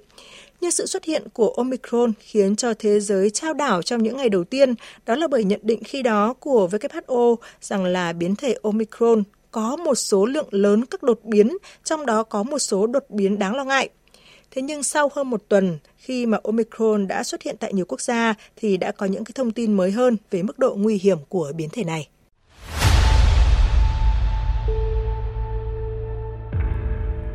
Nhưng 0.61 0.71
sự 0.71 0.87
xuất 0.87 1.05
hiện 1.05 1.23
của 1.32 1.49
Omicron 1.49 2.12
khiến 2.21 2.56
cho 2.56 2.75
thế 2.75 3.00
giới 3.00 3.31
trao 3.31 3.55
đảo 3.55 3.82
trong 3.82 4.03
những 4.03 4.17
ngày 4.17 4.29
đầu 4.29 4.44
tiên, 4.44 4.75
đó 5.06 5.15
là 5.15 5.29
bởi 5.29 5.44
nhận 5.44 5.61
định 5.62 5.85
khi 5.85 6.03
đó 6.03 6.35
của 6.41 6.69
WHO 6.69 7.37
rằng 7.61 7.85
là 7.85 8.12
biến 8.12 8.37
thể 8.37 8.56
Omicron 8.62 9.23
có 9.50 9.77
một 9.77 9.94
số 9.94 10.27
lượng 10.27 10.49
lớn 10.50 10.87
các 10.87 11.03
đột 11.03 11.21
biến, 11.25 11.56
trong 11.85 12.06
đó 12.06 12.23
có 12.23 12.43
một 12.43 12.59
số 12.59 12.87
đột 12.87 13.05
biến 13.09 13.38
đáng 13.38 13.56
lo 13.56 13.65
ngại. 13.65 13.88
Thế 14.50 14.62
nhưng 14.62 14.82
sau 14.82 15.11
hơn 15.14 15.31
một 15.31 15.43
tuần, 15.49 15.79
khi 15.97 16.26
mà 16.26 16.38
Omicron 16.43 17.08
đã 17.08 17.23
xuất 17.23 17.43
hiện 17.43 17.56
tại 17.61 17.73
nhiều 17.73 17.85
quốc 17.88 18.00
gia 18.00 18.35
thì 18.56 18.76
đã 18.76 18.93
có 18.93 19.06
những 19.06 19.25
cái 19.25 19.32
thông 19.35 19.50
tin 19.50 19.73
mới 19.73 19.91
hơn 19.91 20.17
về 20.31 20.43
mức 20.43 20.58
độ 20.58 20.75
nguy 20.79 20.99
hiểm 21.02 21.19
của 21.29 21.52
biến 21.56 21.69
thể 21.69 21.85
này. 21.85 22.08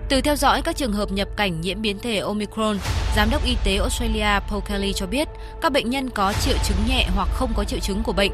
Từ 0.09 0.21
theo 0.21 0.35
dõi 0.35 0.61
các 0.61 0.75
trường 0.75 0.93
hợp 0.93 1.11
nhập 1.11 1.27
cảnh 1.37 1.61
nhiễm 1.61 1.81
biến 1.81 1.99
thể 1.99 2.17
Omicron, 2.19 2.77
Giám 3.15 3.29
đốc 3.31 3.45
Y 3.45 3.55
tế 3.65 3.77
Australia 3.77 4.39
Paul 4.49 4.63
Kelly 4.69 4.93
cho 4.93 5.07
biết 5.07 5.27
các 5.61 5.71
bệnh 5.71 5.89
nhân 5.89 6.09
có 6.09 6.33
triệu 6.41 6.57
chứng 6.63 6.77
nhẹ 6.87 7.07
hoặc 7.15 7.29
không 7.33 7.51
có 7.55 7.63
triệu 7.63 7.79
chứng 7.79 8.03
của 8.03 8.13
bệnh. 8.13 8.31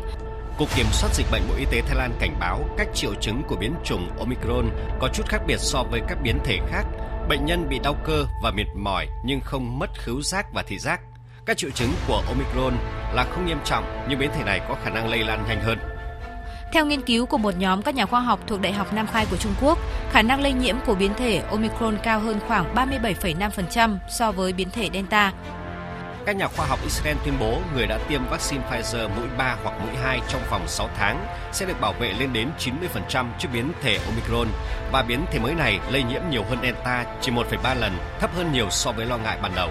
Cục 0.57 0.75
Kiểm 0.75 0.85
soát 0.91 1.09
Dịch 1.13 1.25
bệnh 1.31 1.41
Bộ 1.49 1.55
Y 1.57 1.65
tế 1.71 1.81
Thái 1.81 1.95
Lan 1.95 2.11
cảnh 2.19 2.37
báo 2.39 2.63
các 2.77 2.87
triệu 2.93 3.13
chứng 3.21 3.41
của 3.47 3.55
biến 3.55 3.73
chủng 3.83 4.09
Omicron 4.19 4.69
có 4.99 5.09
chút 5.13 5.23
khác 5.27 5.41
biệt 5.47 5.59
so 5.59 5.83
với 5.91 6.01
các 6.09 6.17
biến 6.23 6.37
thể 6.45 6.57
khác 6.71 6.83
Bệnh 7.29 7.45
nhân 7.45 7.69
bị 7.69 7.79
đau 7.79 7.95
cơ 8.05 8.25
và 8.43 8.51
mệt 8.51 8.67
mỏi 8.75 9.07
nhưng 9.25 9.39
không 9.39 9.79
mất 9.79 9.89
khứu 9.97 10.21
giác 10.21 10.53
và 10.53 10.63
thị 10.63 10.79
giác. 10.79 11.01
Các 11.45 11.57
triệu 11.57 11.69
chứng 11.71 11.89
của 12.07 12.23
Omicron 12.27 12.73
là 13.13 13.23
không 13.23 13.45
nghiêm 13.45 13.57
trọng 13.65 14.05
nhưng 14.09 14.19
biến 14.19 14.29
thể 14.35 14.43
này 14.43 14.61
có 14.69 14.75
khả 14.83 14.89
năng 14.89 15.09
lây 15.09 15.19
lan 15.19 15.45
nhanh 15.47 15.61
hơn. 15.61 15.77
Theo 16.73 16.85
nghiên 16.85 17.01
cứu 17.01 17.25
của 17.25 17.37
một 17.37 17.53
nhóm 17.57 17.81
các 17.81 17.95
nhà 17.95 18.05
khoa 18.05 18.19
học 18.19 18.39
thuộc 18.47 18.61
Đại 18.61 18.73
học 18.73 18.93
Nam 18.93 19.07
Khai 19.07 19.25
của 19.31 19.37
Trung 19.37 19.53
Quốc, 19.61 19.77
khả 20.11 20.21
năng 20.21 20.41
lây 20.41 20.53
nhiễm 20.53 20.75
của 20.85 20.95
biến 20.95 21.11
thể 21.17 21.37
Omicron 21.37 21.97
cao 22.03 22.19
hơn 22.19 22.39
khoảng 22.47 22.75
37,5% 22.75 23.97
so 24.09 24.31
với 24.31 24.53
biến 24.53 24.69
thể 24.69 24.89
Delta. 24.93 25.33
Các 26.25 26.35
nhà 26.35 26.47
khoa 26.47 26.65
học 26.65 26.79
Israel 26.83 27.17
tuyên 27.25 27.33
bố 27.39 27.61
người 27.73 27.87
đã 27.87 27.99
tiêm 28.09 28.21
vaccine 28.29 28.63
Pfizer 28.69 29.09
mũi 29.09 29.27
3 29.37 29.57
hoặc 29.63 29.79
mũi 29.79 29.95
2 30.03 30.19
trong 30.29 30.41
vòng 30.49 30.67
6 30.67 30.89
tháng 30.97 31.25
sẽ 31.51 31.65
được 31.65 31.81
bảo 31.81 31.93
vệ 31.93 32.13
lên 32.13 32.33
đến 32.33 32.49
90% 33.13 33.25
trước 33.39 33.49
biến 33.53 33.71
thể 33.81 33.99
Omicron 34.05 34.47
và 34.91 35.01
biến 35.01 35.25
thể 35.31 35.39
mới 35.39 35.53
này 35.53 35.79
lây 35.89 36.03
nhiễm 36.03 36.21
nhiều 36.29 36.43
hơn 36.49 36.59
Delta 36.61 37.05
chỉ 37.21 37.31
1,3 37.31 37.79
lần, 37.79 37.97
thấp 38.19 38.31
hơn 38.35 38.51
nhiều 38.51 38.67
so 38.69 38.91
với 38.91 39.05
lo 39.05 39.17
ngại 39.17 39.37
ban 39.41 39.51
đầu. 39.55 39.69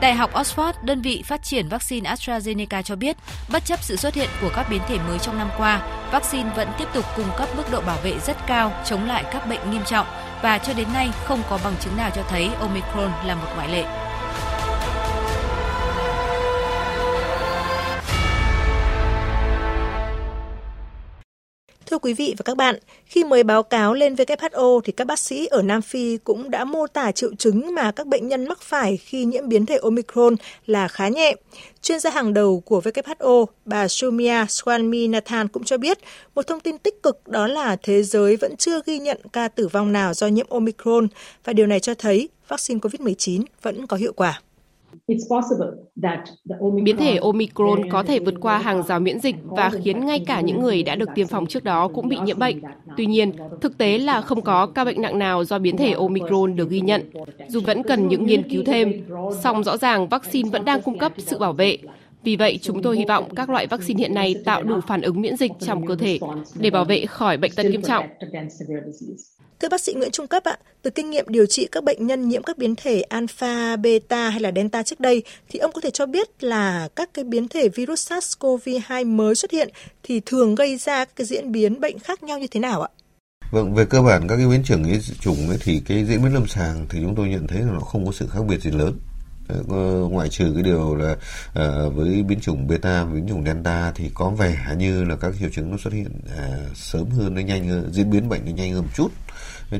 Đại 0.00 0.14
học 0.14 0.30
Oxford, 0.34 0.72
đơn 0.82 1.00
vị 1.00 1.22
phát 1.26 1.42
triển 1.42 1.68
vaccine 1.68 2.10
AstraZeneca 2.10 2.82
cho 2.82 2.96
biết, 2.96 3.16
bất 3.52 3.64
chấp 3.64 3.82
sự 3.82 3.96
xuất 3.96 4.14
hiện 4.14 4.28
của 4.40 4.50
các 4.56 4.66
biến 4.70 4.82
thể 4.88 4.98
mới 5.08 5.18
trong 5.18 5.38
năm 5.38 5.50
qua, 5.58 5.80
vaccine 6.12 6.50
vẫn 6.56 6.68
tiếp 6.78 6.88
tục 6.94 7.04
cung 7.16 7.30
cấp 7.38 7.48
mức 7.56 7.64
độ 7.70 7.80
bảo 7.80 7.96
vệ 8.02 8.18
rất 8.18 8.36
cao 8.46 8.72
chống 8.84 9.08
lại 9.08 9.24
các 9.32 9.48
bệnh 9.48 9.70
nghiêm 9.70 9.82
trọng 9.86 10.06
và 10.42 10.58
cho 10.58 10.72
đến 10.72 10.88
nay 10.92 11.10
không 11.24 11.42
có 11.50 11.58
bằng 11.64 11.74
chứng 11.80 11.96
nào 11.96 12.10
cho 12.14 12.22
thấy 12.22 12.50
Omicron 12.60 13.12
là 13.24 13.34
một 13.34 13.48
ngoại 13.56 13.68
lệ. 13.68 14.07
Thưa 21.98 22.02
quý 22.02 22.14
vị 22.14 22.34
và 22.38 22.42
các 22.42 22.56
bạn, 22.56 22.78
khi 23.04 23.24
mới 23.24 23.42
báo 23.42 23.62
cáo 23.62 23.94
lên 23.94 24.14
WHO 24.14 24.80
thì 24.80 24.92
các 24.92 25.06
bác 25.06 25.18
sĩ 25.18 25.46
ở 25.46 25.62
Nam 25.62 25.82
Phi 25.82 26.18
cũng 26.24 26.50
đã 26.50 26.64
mô 26.64 26.86
tả 26.86 27.12
triệu 27.12 27.34
chứng 27.34 27.74
mà 27.74 27.92
các 27.92 28.06
bệnh 28.06 28.28
nhân 28.28 28.44
mắc 28.48 28.60
phải 28.62 28.96
khi 28.96 29.24
nhiễm 29.24 29.48
biến 29.48 29.66
thể 29.66 29.76
Omicron 29.82 30.36
là 30.66 30.88
khá 30.88 31.08
nhẹ. 31.08 31.34
Chuyên 31.82 32.00
gia 32.00 32.10
hàng 32.10 32.34
đầu 32.34 32.60
của 32.60 32.80
WHO, 32.80 33.46
bà 33.64 33.88
Sumia 33.88 34.44
Swaminathan 34.44 35.48
cũng 35.48 35.64
cho 35.64 35.78
biết 35.78 35.98
một 36.34 36.46
thông 36.46 36.60
tin 36.60 36.78
tích 36.78 37.02
cực 37.02 37.28
đó 37.28 37.46
là 37.46 37.76
thế 37.82 38.02
giới 38.02 38.36
vẫn 38.36 38.56
chưa 38.56 38.80
ghi 38.86 38.98
nhận 38.98 39.18
ca 39.32 39.48
tử 39.48 39.68
vong 39.68 39.92
nào 39.92 40.14
do 40.14 40.26
nhiễm 40.26 40.46
Omicron 40.48 41.08
và 41.44 41.52
điều 41.52 41.66
này 41.66 41.80
cho 41.80 41.94
thấy 41.94 42.28
vaccine 42.48 42.80
COVID-19 42.80 43.44
vẫn 43.62 43.86
có 43.86 43.96
hiệu 43.96 44.12
quả. 44.12 44.40
Biến 46.82 46.96
thể 46.96 47.16
Omicron 47.16 47.90
có 47.90 48.02
thể 48.02 48.18
vượt 48.18 48.34
qua 48.40 48.58
hàng 48.58 48.82
rào 48.82 49.00
miễn 49.00 49.20
dịch 49.20 49.36
và 49.44 49.70
khiến 49.84 50.06
ngay 50.06 50.24
cả 50.26 50.40
những 50.40 50.60
người 50.60 50.82
đã 50.82 50.94
được 50.94 51.08
tiêm 51.14 51.26
phòng 51.26 51.46
trước 51.46 51.64
đó 51.64 51.88
cũng 51.88 52.08
bị 52.08 52.16
nhiễm 52.24 52.38
bệnh. 52.38 52.60
Tuy 52.96 53.06
nhiên, 53.06 53.32
thực 53.60 53.78
tế 53.78 53.98
là 53.98 54.20
không 54.20 54.42
có 54.42 54.66
ca 54.66 54.84
bệnh 54.84 55.02
nặng 55.02 55.18
nào 55.18 55.44
do 55.44 55.58
biến 55.58 55.76
thể 55.76 55.92
Omicron 55.92 56.56
được 56.56 56.70
ghi 56.70 56.80
nhận, 56.80 57.10
dù 57.48 57.60
vẫn 57.60 57.82
cần 57.82 58.08
những 58.08 58.26
nghiên 58.26 58.50
cứu 58.50 58.62
thêm. 58.66 58.92
Song 59.42 59.64
rõ 59.64 59.76
ràng 59.76 60.08
vaccine 60.08 60.50
vẫn 60.50 60.64
đang 60.64 60.82
cung 60.82 60.98
cấp 60.98 61.12
sự 61.18 61.38
bảo 61.38 61.52
vệ. 61.52 61.78
Vì 62.22 62.36
vậy, 62.36 62.58
chúng 62.62 62.82
tôi 62.82 62.96
hy 62.96 63.04
vọng 63.04 63.34
các 63.34 63.50
loại 63.50 63.66
vaccine 63.66 63.98
hiện 63.98 64.14
nay 64.14 64.34
tạo 64.44 64.62
đủ 64.62 64.80
phản 64.86 65.02
ứng 65.02 65.20
miễn 65.20 65.36
dịch 65.36 65.52
trong 65.60 65.86
cơ 65.86 65.96
thể 65.96 66.18
để 66.58 66.70
bảo 66.70 66.84
vệ 66.84 67.06
khỏi 67.06 67.36
bệnh 67.36 67.52
tật 67.56 67.66
nghiêm 67.66 67.82
trọng. 67.82 68.06
Thưa 69.60 69.68
bác 69.68 69.80
sĩ 69.80 69.94
Nguyễn 69.94 70.10
Trung 70.10 70.26
Cấp 70.26 70.44
ạ, 70.44 70.56
từ 70.82 70.90
kinh 70.90 71.10
nghiệm 71.10 71.24
điều 71.28 71.46
trị 71.46 71.68
các 71.72 71.84
bệnh 71.84 72.06
nhân 72.06 72.28
nhiễm 72.28 72.42
các 72.42 72.58
biến 72.58 72.74
thể 72.76 73.00
alpha, 73.00 73.76
beta 73.76 74.30
hay 74.30 74.40
là 74.40 74.52
delta 74.56 74.82
trước 74.82 75.00
đây 75.00 75.22
thì 75.48 75.58
ông 75.58 75.72
có 75.72 75.80
thể 75.80 75.90
cho 75.90 76.06
biết 76.06 76.44
là 76.44 76.88
các 76.96 77.14
cái 77.14 77.24
biến 77.24 77.48
thể 77.48 77.68
virus 77.68 78.12
SARS-CoV-2 78.12 79.06
mới 79.16 79.34
xuất 79.34 79.50
hiện 79.50 79.68
thì 80.02 80.20
thường 80.26 80.54
gây 80.54 80.76
ra 80.76 81.04
các 81.04 81.16
cái 81.16 81.26
diễn 81.26 81.52
biến 81.52 81.80
bệnh 81.80 81.98
khác 81.98 82.22
nhau 82.22 82.38
như 82.38 82.46
thế 82.46 82.60
nào 82.60 82.82
ạ? 82.82 82.88
Vâng, 83.50 83.74
về 83.74 83.84
cơ 83.84 84.02
bản 84.02 84.28
các 84.28 84.36
cái 84.36 84.46
biến 84.46 84.62
chủng 84.64 84.84
ấy, 84.84 85.00
chủng 85.20 85.48
ấy 85.48 85.58
thì 85.60 85.80
cái 85.88 86.04
diễn 86.04 86.22
biến 86.22 86.34
lâm 86.34 86.46
sàng 86.46 86.86
thì 86.88 86.98
chúng 87.02 87.14
tôi 87.16 87.28
nhận 87.28 87.46
thấy 87.46 87.60
là 87.60 87.72
nó 87.72 87.80
không 87.80 88.06
có 88.06 88.12
sự 88.12 88.26
khác 88.32 88.40
biệt 88.48 88.60
gì 88.60 88.70
lớn 88.70 88.98
Ờ, 89.48 90.08
ngoại 90.10 90.28
trừ 90.28 90.52
cái 90.54 90.62
điều 90.62 90.94
là 90.94 91.12
uh, 91.12 91.94
với 91.94 92.22
biến 92.22 92.40
chủng 92.40 92.66
beta 92.66 93.04
biến 93.04 93.28
chủng 93.28 93.44
delta 93.44 93.92
thì 93.94 94.10
có 94.14 94.30
vẻ 94.30 94.58
như 94.78 95.04
là 95.04 95.16
các 95.16 95.34
triệu 95.40 95.48
chứng 95.52 95.70
nó 95.70 95.76
xuất 95.84 95.92
hiện 95.92 96.20
uh, 96.24 96.76
sớm 96.76 97.10
hơn 97.10 97.34
nó 97.34 97.40
nhanh 97.40 97.68
hơn 97.68 97.92
diễn 97.92 98.10
biến 98.10 98.28
bệnh 98.28 98.44
nó 98.44 98.52
nhanh 98.52 98.72
hơn 98.72 98.82
một 98.82 98.90
chút 98.94 99.08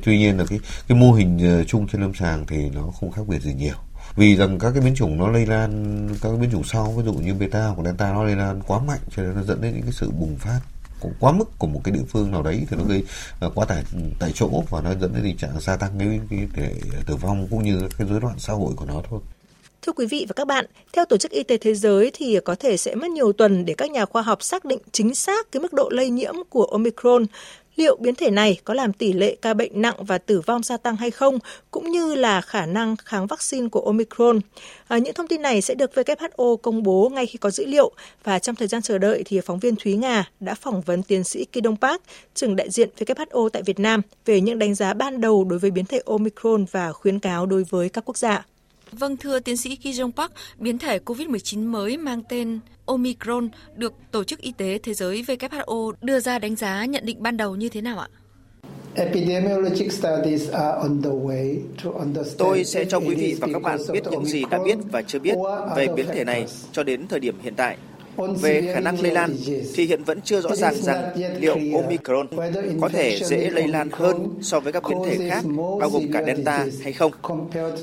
tuy 0.03 0.19
nhiên 0.19 0.39
là 0.39 0.45
cái 0.49 0.61
cái 0.89 0.99
mô 0.99 1.13
hình 1.13 1.39
ờ, 1.39 1.65
chung 1.65 1.89
trên 1.89 2.01
lâm 2.01 2.15
sàng 2.15 2.47
thì 2.47 2.71
nó 2.71 2.83
không 3.01 3.13
khác 3.13 3.23
biệt 3.29 3.43
gì 3.43 3.55
nhiều 3.55 3.75
vì 4.17 4.37
rằng 4.37 4.59
các 4.59 4.71
cái 4.71 4.81
biến 4.81 4.95
chủng 4.95 5.19
nó 5.19 5.29
lây 5.29 5.47
lan 5.47 6.09
các 6.23 6.29
cái 6.29 6.39
biến 6.39 6.51
chủng 6.51 6.65
sau 6.65 6.93
ví 6.93 7.05
dụ 7.05 7.13
như 7.13 7.35
beta 7.35 7.67
hoặc 7.67 7.85
delta 7.85 8.13
nó 8.13 8.25
lây 8.25 8.37
lan 8.37 8.61
quá 8.67 8.79
mạnh 8.79 9.01
cho 9.17 9.23
nên 9.23 9.35
nó 9.35 9.43
dẫn 9.43 9.61
đến 9.61 9.75
những 9.75 9.83
cái 9.83 9.93
sự 9.93 10.11
bùng 10.11 10.37
phát 10.37 10.61
cũng 11.01 11.13
quá 11.21 11.33
mức 11.33 11.59
của 11.59 11.67
một 11.67 11.81
cái 11.85 11.95
địa 11.95 12.05
phương 12.09 12.31
nào 12.31 12.43
đấy 12.43 12.67
thì 12.71 12.77
nó 12.77 12.85
gây 12.85 13.05
uh, 13.47 13.55
quá 13.55 13.67
tải 13.67 13.85
tại 14.19 14.33
chỗ 14.35 14.65
và 14.71 14.81
nó 14.81 14.95
dẫn 14.95 15.15
đến 15.15 15.23
tình 15.23 15.37
trạng 15.37 15.61
gia 15.61 15.77
tăng 15.77 15.99
cái, 15.99 16.21
cái, 16.31 16.49
cái 16.55 16.75
tử 17.07 17.17
vong 17.17 17.47
cũng 17.51 17.63
như 17.63 17.89
cái 17.99 18.09
rối 18.09 18.21
loạn 18.21 18.35
xã 18.39 18.53
hội 18.53 18.75
của 18.77 18.85
nó 18.85 19.03
thôi. 19.11 19.21
Thưa 19.83 19.93
quý 19.93 20.07
vị 20.07 20.27
và 20.29 20.33
các 20.33 20.47
bạn, 20.47 20.65
theo 20.93 21.05
Tổ 21.05 21.17
chức 21.17 21.31
Y 21.31 21.43
tế 21.43 21.57
Thế 21.57 21.75
giới 21.75 22.11
thì 22.15 22.39
có 22.45 22.55
thể 22.55 22.77
sẽ 22.77 22.95
mất 22.95 23.11
nhiều 23.11 23.33
tuần 23.33 23.65
để 23.65 23.75
các 23.75 23.91
nhà 23.91 24.05
khoa 24.05 24.23
học 24.23 24.43
xác 24.43 24.65
định 24.65 24.79
chính 24.93 25.15
xác 25.15 25.53
cái 25.53 25.63
mức 25.63 25.73
độ 25.73 25.89
lây 25.91 26.11
nhiễm 26.11 26.35
của 26.51 26.65
Omicron. 26.65 27.27
Liệu 27.77 27.97
biến 27.97 28.15
thể 28.15 28.31
này 28.31 28.61
có 28.65 28.75
làm 28.75 28.93
tỷ 28.93 29.13
lệ 29.13 29.37
ca 29.43 29.55
bệnh 29.55 29.83
nặng 29.83 30.05
và 30.05 30.19
tử 30.19 30.41
vong 30.41 30.63
gia 30.63 30.77
tăng 30.77 30.97
hay 30.97 31.11
không, 31.11 31.39
cũng 31.71 31.91
như 31.91 32.15
là 32.15 32.41
khả 32.41 32.67
năng 32.67 32.97
kháng 32.97 33.27
vaccine 33.27 33.69
của 33.69 33.81
Omicron. 33.81 34.41
À, 34.89 34.99
những 34.99 35.15
thông 35.15 35.27
tin 35.27 35.43
này 35.43 35.63
sẽ 35.63 35.75
được 35.75 35.91
WHO 35.95 36.57
công 36.57 36.83
bố 36.83 37.11
ngay 37.15 37.27
khi 37.27 37.39
có 37.39 37.51
dữ 37.51 37.67
liệu 37.67 37.93
và 38.25 38.39
trong 38.39 38.55
thời 38.55 38.69
gian 38.69 38.83
chờ 38.83 38.99
đợi 38.99 39.23
thì 39.27 39.41
phóng 39.41 39.59
viên 39.59 39.77
Thúy 39.77 39.97
Nga 39.97 40.31
đã 40.41 40.55
phỏng 40.55 40.81
vấn 40.81 41.03
tiến 41.03 41.25
sĩ 41.25 41.45
Ki 41.45 41.61
Đông 41.61 41.77
Park, 41.77 42.03
trưởng 42.35 42.57
đại 42.57 42.71
diện 42.71 42.89
WHO 42.97 43.49
tại 43.49 43.63
Việt 43.63 43.81
Nam 43.81 44.03
về 44.25 44.41
những 44.41 44.59
đánh 44.59 44.75
giá 44.75 44.95
ban 44.95 45.21
đầu 45.21 45.45
đối 45.45 45.59
với 45.59 45.71
biến 45.71 45.85
thể 45.85 46.01
Omicron 46.07 46.65
và 46.71 46.93
khuyến 46.93 47.19
cáo 47.19 47.47
đối 47.47 47.65
với 47.65 47.89
các 47.89 48.05
quốc 48.05 48.19
gia. 48.19 48.45
Vâng 48.93 49.17
thưa 49.17 49.41
tiến 49.41 49.57
sĩ 49.57 49.77
Ki 49.77 49.93
Jong 49.93 50.13
Park, 50.13 50.33
biến 50.59 50.79
thể 50.79 50.99
COVID-19 50.99 51.71
mới 51.71 51.97
mang 51.97 52.23
tên 52.29 52.61
Omicron 52.87 53.49
được 53.75 53.93
Tổ 54.11 54.25
chức 54.25 54.41
Y 54.41 54.53
tế 54.53 54.79
Thế 54.83 54.95
giới 54.95 55.23
WHO 55.23 55.93
đưa 56.01 56.21
ra 56.21 56.39
đánh 56.39 56.57
giá 56.57 56.85
nhận 56.85 57.07
định 57.07 57.23
ban 57.23 57.37
đầu 57.37 57.57
như 57.57 57.69
thế 57.69 57.81
nào 57.81 57.99
ạ? 57.99 58.09
Tôi 62.39 62.65
sẽ 62.65 62.85
cho 62.85 62.99
quý 62.99 63.15
vị 63.15 63.37
và 63.41 63.49
các 63.53 63.63
bạn 63.63 63.79
biết 63.93 64.03
những 64.11 64.25
gì 64.25 64.45
đã 64.51 64.59
biết 64.65 64.79
và 64.93 65.03
chưa 65.03 65.19
biết 65.19 65.35
về 65.77 65.89
biến 65.97 66.07
thể 66.15 66.25
này 66.25 66.47
cho 66.73 66.83
đến 66.83 67.09
thời 67.09 67.21
điểm 67.21 67.35
hiện 67.43 67.55
tại. 67.57 67.77
Về 68.41 68.71
khả 68.75 68.81
năng 68.81 69.01
lây 69.01 69.13
lan 69.13 69.37
thì 69.75 69.87
hiện 69.87 70.05
vẫn 70.05 70.21
chưa 70.21 70.41
rõ 70.41 70.55
ràng 70.55 70.75
rằng 70.75 71.03
liệu 71.39 71.55
Omicron 71.55 72.27
có 72.81 72.89
thể 72.89 73.19
dễ 73.25 73.51
lây 73.51 73.69
lan 73.69 73.89
hơn 73.93 74.29
so 74.43 74.61
với 74.61 74.73
các 74.73 74.83
biến 74.89 74.99
thể 75.07 75.29
khác, 75.31 75.45
bao 75.81 75.91
gồm 75.91 76.13
cả 76.13 76.23
Delta 76.27 76.67
hay 76.83 76.93
không. 76.93 77.13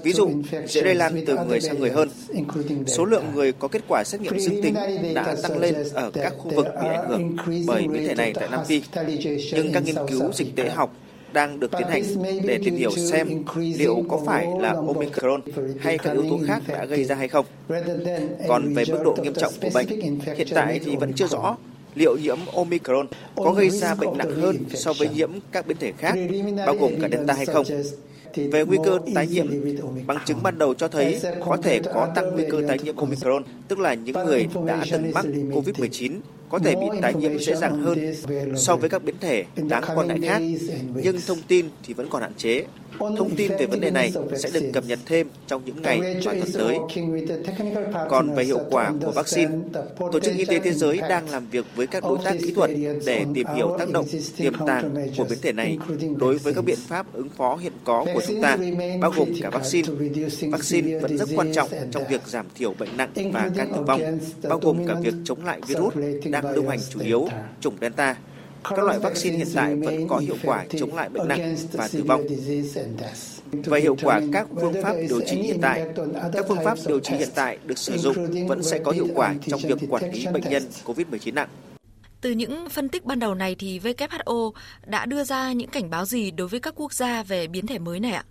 Ví 0.04 0.14
dụ, 0.14 0.30
dễ 0.68 0.82
lây 0.82 0.96
lan 0.96 1.24
từ 1.28 1.38
người 1.48 1.62
sang 1.62 1.80
người 1.80 1.92
hơn. 1.92 2.10
Số 2.88 3.06
lượng 3.06 3.24
người 3.36 3.52
có 3.52 3.68
kết 3.68 3.82
quả 3.88 4.04
xét 4.04 4.22
nghiệm 4.22 4.40
dương 4.40 4.62
tính 4.64 4.76
đã 5.14 5.36
tăng 5.44 5.58
lên 5.58 5.76
ở 5.94 6.12
các 6.12 6.34
khu 6.38 6.52
vực 6.56 6.68
bị 6.82 6.88
ảnh 6.88 7.10
hưởng 7.10 7.36
bởi 7.68 7.88
biến 7.88 8.08
thể 8.08 8.16
này 8.16 8.34
tại 8.34 8.48
Nam 8.52 8.66
Phi. 8.66 8.82
Nhưng 9.54 9.72
các 9.74 9.84
nghiên 9.84 9.96
cứu 10.08 10.32
dịch 10.34 10.56
tễ 10.56 10.70
học 10.70 10.96
đang 11.36 11.60
được 11.60 11.72
tiến 11.78 11.88
hành 11.88 12.04
để 12.48 12.60
tìm 12.66 12.76
hiểu 12.76 12.92
xem 12.92 13.44
liệu 13.56 14.04
có 14.10 14.22
phải 14.26 14.48
là 14.62 14.70
Omicron 14.70 15.42
hay 15.80 15.98
các 15.98 16.14
yếu 16.14 16.24
tố 16.30 16.40
khác 16.48 16.62
đã 16.68 16.86
gây 16.86 17.04
ra 17.04 17.16
hay 17.16 17.28
không. 17.28 17.46
Còn 18.48 18.74
về 18.74 18.84
mức 18.92 19.00
độ 19.04 19.16
nghiêm 19.22 19.34
trọng 19.34 19.54
của 19.62 19.70
bệnh, 19.74 19.88
hiện 20.36 20.48
tại 20.54 20.80
thì 20.86 20.96
vẫn 20.96 21.14
chưa 21.14 21.28
rõ 21.28 21.58
liệu 21.96 22.18
nhiễm 22.18 22.38
Omicron 22.54 23.08
có 23.36 23.52
gây 23.52 23.70
ra 23.70 23.96
bệnh 23.96 24.18
nặng 24.18 24.36
hơn 24.42 24.58
so 24.74 24.94
với 24.94 25.10
nhiễm 25.10 25.32
các 25.52 25.68
biến 25.68 25.78
thể 25.80 25.92
khác, 25.98 26.16
bao 26.66 26.76
gồm 26.76 26.92
cả 27.02 27.08
Delta 27.12 27.34
hay 27.34 27.46
không. 27.46 27.66
Về 28.52 28.66
nguy 28.66 28.78
cơ 28.86 29.00
tái 29.16 29.28
nhiễm, 29.28 29.48
bằng 30.08 30.18
chứng 30.26 30.44
ban 30.44 30.58
đầu 30.58 30.74
cho 30.74 30.88
thấy 30.88 31.20
có 31.46 31.58
thể 31.58 31.80
có 31.94 32.08
tăng 32.16 32.32
nguy 32.34 32.44
cơ 32.52 32.62
tái 32.68 32.78
nhiễm 32.84 32.96
Omicron, 32.96 33.44
tức 33.68 33.80
là 33.80 33.94
những 33.94 34.26
người 34.26 34.48
đã 34.66 34.86
từng 34.92 35.12
mắc 35.14 35.26
COVID-19 35.26 36.12
có 36.50 36.60
thể 36.60 36.76
bị 36.76 36.88
tái 37.02 37.14
nhiễm 37.14 37.40
dễ 37.40 37.56
dàng 37.56 37.82
hơn 37.82 38.14
so 38.56 38.76
với 38.76 38.90
các 38.90 39.04
biến 39.04 39.16
thể 39.20 39.46
đáng 39.56 39.84
quan 39.96 40.08
ngại 40.08 40.20
khác, 40.24 40.42
nhưng 41.04 41.18
thông 41.28 41.42
tin 41.48 41.66
thì 41.84 41.94
vẫn 41.94 42.08
còn 42.10 42.22
hạn 42.22 42.34
chế. 42.38 42.64
Thông 43.00 43.36
tin 43.36 43.52
về 43.60 43.66
vấn 43.66 43.80
đề 43.80 43.92
này 43.92 44.14
sẽ 44.38 44.50
được 44.54 44.70
cập 44.74 44.84
nhật 44.88 45.00
thêm 45.06 45.28
trong 45.48 45.62
những 45.66 45.82
ngày 45.82 46.00
và 46.26 46.34
tuần 46.34 46.52
tới. 46.54 46.78
Còn 48.10 48.36
về 48.36 48.44
hiệu 48.44 48.60
quả 48.70 48.94
của 49.06 49.12
vaccine, 49.12 49.52
Tổ 50.12 50.20
chức 50.20 50.38
Y 50.38 50.46
tế 50.46 50.60
Thế 50.60 50.72
giới 50.72 51.00
đang 51.10 51.30
làm 51.30 51.48
việc 51.52 51.66
với 51.76 51.88
các 51.88 52.04
đối 52.04 52.18
tác 52.24 52.36
kỹ 52.40 52.54
thuật 52.54 52.72
để 53.06 53.26
tìm 53.34 53.48
hiểu 53.56 53.76
tác 53.80 53.90
động 53.92 54.06
tiềm 54.38 54.54
tàng 54.68 54.96
của 55.18 55.24
biến 55.30 55.40
thể 55.42 55.52
này 55.52 55.78
đối 56.18 56.38
với 56.38 56.54
các 56.54 56.66
biện 56.66 56.80
pháp 56.88 57.14
ứng 57.14 57.30
phó 57.30 57.56
hiện 57.56 57.74
có 57.84 58.06
của 58.14 58.22
chúng 58.28 58.42
ta, 58.42 58.58
bao 59.02 59.12
gồm 59.12 59.30
cả 59.42 59.50
vaccine. 59.50 59.88
Vaccine 60.52 61.00
vẫn 61.00 61.18
rất 61.18 61.30
quan 61.36 61.54
trọng 61.54 61.70
trong 61.92 62.04
việc 62.10 62.22
giảm 62.28 62.46
thiểu 62.56 62.74
bệnh 62.80 62.98
nặng 62.98 63.12
và 63.34 63.50
ca 63.58 63.66
tử 63.66 63.82
vong, 63.88 64.02
bao 64.44 64.60
gồm 64.60 64.88
cả 64.88 64.96
việc 65.02 65.14
chống 65.24 65.46
lại 65.46 65.62
virus 65.68 65.94
đang 66.42 66.56
lưu 66.56 66.68
hành 66.70 66.80
chủ 66.90 67.00
yếu, 67.00 67.28
chủng 67.62 67.78
Delta 67.82 68.16
các 68.70 68.86
loại 68.86 69.00
vaccine 69.00 69.38
hiện 69.38 69.48
tại 69.56 69.76
vẫn 69.76 70.08
có 70.08 70.18
hiệu 70.18 70.38
quả 70.44 70.66
chống 70.80 70.96
lại 70.96 71.10
bệnh 71.10 71.28
nặng 71.28 71.56
và 71.72 71.88
tử 71.88 72.04
vong. 72.04 72.22
Và 73.52 73.78
hiệu 73.78 73.96
quả 74.04 74.22
các 74.34 74.48
phương 74.62 74.84
pháp 74.84 74.96
điều 75.10 75.22
trị 75.22 75.36
hiện 75.36 75.58
tại, 75.62 75.86
các 76.34 76.46
phương 76.48 76.64
pháp 76.64 76.78
điều 76.88 77.00
trị 77.00 77.16
hiện 77.16 77.30
tại 77.36 77.58
được 77.66 77.78
sử 77.78 77.98
dụng 77.98 78.48
vẫn 78.48 78.64
sẽ 78.64 78.80
có 78.80 78.92
hiệu 78.92 79.08
quả 79.16 79.36
trong 79.48 79.60
việc 79.60 79.78
quản 79.90 80.12
lý 80.12 80.26
bệnh 80.34 80.44
nhân 80.50 80.64
COVID-19 80.86 81.34
nặng. 81.34 81.50
Từ 82.22 82.32
những 82.32 82.70
phân 82.70 82.90
tích 82.90 83.06
ban 83.06 83.20
đầu 83.20 83.36
này 83.36 83.56
thì 83.60 83.80
WHO 83.80 84.52
đã 84.86 85.06
đưa 85.06 85.24
ra 85.24 85.54
những 85.54 85.70
cảnh 85.70 85.90
báo 85.90 86.06
gì 86.06 86.32
đối 86.32 86.48
với 86.48 86.60
các 86.60 86.74
quốc 86.78 86.94
gia 86.94 87.24
về 87.24 87.48
biến 87.48 87.68
thể 87.68 87.80
mới 87.80 88.00
này 88.00 88.12
ạ? 88.12 88.24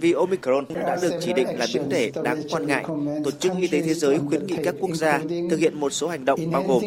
Vì 0.00 0.12
Omicron 0.12 0.64
đã 0.68 0.98
được 1.02 1.12
chỉ 1.20 1.32
định 1.32 1.46
là 1.58 1.66
biến 1.74 1.90
thể 1.90 2.10
đáng 2.24 2.42
quan 2.50 2.66
ngại, 2.66 2.84
Tổ 3.24 3.30
chức 3.30 3.52
Y 3.60 3.68
tế 3.68 3.80
Thế 3.80 3.94
giới 3.94 4.18
khuyến 4.28 4.46
nghị 4.46 4.56
các 4.64 4.74
quốc 4.80 4.94
gia 4.94 5.20
thực 5.50 5.58
hiện 5.58 5.80
một 5.80 5.90
số 5.90 6.08
hành 6.08 6.24
động 6.24 6.40
bao 6.52 6.64
gồm 6.68 6.82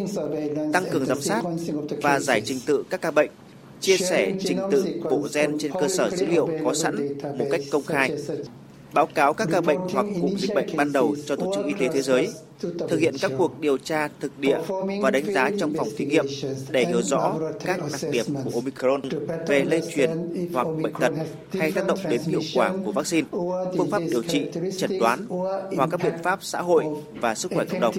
tăng 0.74 0.84
cường 0.92 1.06
giám 1.06 1.22
sát 1.22 1.42
và 2.02 2.20
giải 2.20 2.42
trình 2.42 2.60
tự 2.66 2.84
các 2.90 3.02
ca 3.02 3.12
bệnh, 3.12 3.30
chia 3.82 3.98
sẻ 3.98 4.34
trình 4.40 4.60
tự 4.72 4.86
bộ 5.10 5.28
gen 5.34 5.58
trên 5.60 5.72
cơ 5.72 5.88
sở 5.88 6.10
dữ 6.10 6.26
liệu 6.26 6.50
có 6.66 6.74
sẵn 6.74 7.18
một 7.38 7.46
cách 7.52 7.62
công 7.72 7.84
khai, 7.84 8.12
báo 8.94 9.06
cáo 9.06 9.34
các 9.34 9.48
ca 9.52 9.62
bệnh 9.62 9.80
hoặc 9.94 10.06
cụm 10.22 10.36
dịch 10.38 10.56
bệnh 10.56 10.78
ban 10.78 10.92
đầu 10.92 11.16
cho 11.26 11.36
Tổ 11.36 11.52
chức 11.56 11.66
Y 11.66 11.74
tế 11.80 11.88
Thế 11.94 12.02
giới, 12.02 12.30
thực 12.62 13.00
hiện 13.00 13.16
các 13.22 13.32
cuộc 13.38 13.60
điều 13.60 13.78
tra 13.78 14.08
thực 14.20 14.40
địa 14.40 14.58
và 15.02 15.12
đánh 15.12 15.34
giá 15.34 15.50
trong 15.60 15.74
phòng 15.78 15.88
thí 15.98 16.06
nghiệm 16.06 16.26
để 16.70 16.86
hiểu 16.86 17.02
rõ 17.02 17.40
các 17.66 17.80
đặc 17.80 18.12
điểm 18.12 18.26
của 18.44 18.52
Omicron 18.54 19.02
về 19.48 19.64
lây 19.64 19.82
truyền 19.96 20.10
hoặc 20.54 20.68
bệnh 20.82 20.94
tật 21.00 21.14
hay 21.52 21.72
tác 21.72 21.88
động 21.88 22.00
đến 22.10 22.22
hiệu 22.22 22.42
quả 22.56 22.74
của 22.86 22.92
vaccine, 22.92 23.28
phương 23.78 23.90
pháp 23.92 24.02
điều 24.12 24.24
trị, 24.24 24.46
chẩn 24.78 25.00
đoán 25.00 25.26
hoặc 25.76 25.90
các 25.92 26.04
biện 26.04 26.14
pháp 26.24 26.40
xã 26.42 26.62
hội 26.62 26.84
và 27.14 27.36
sức 27.36 27.52
khỏe 27.56 27.66
cộng 27.66 27.80
đồng. 27.80 27.96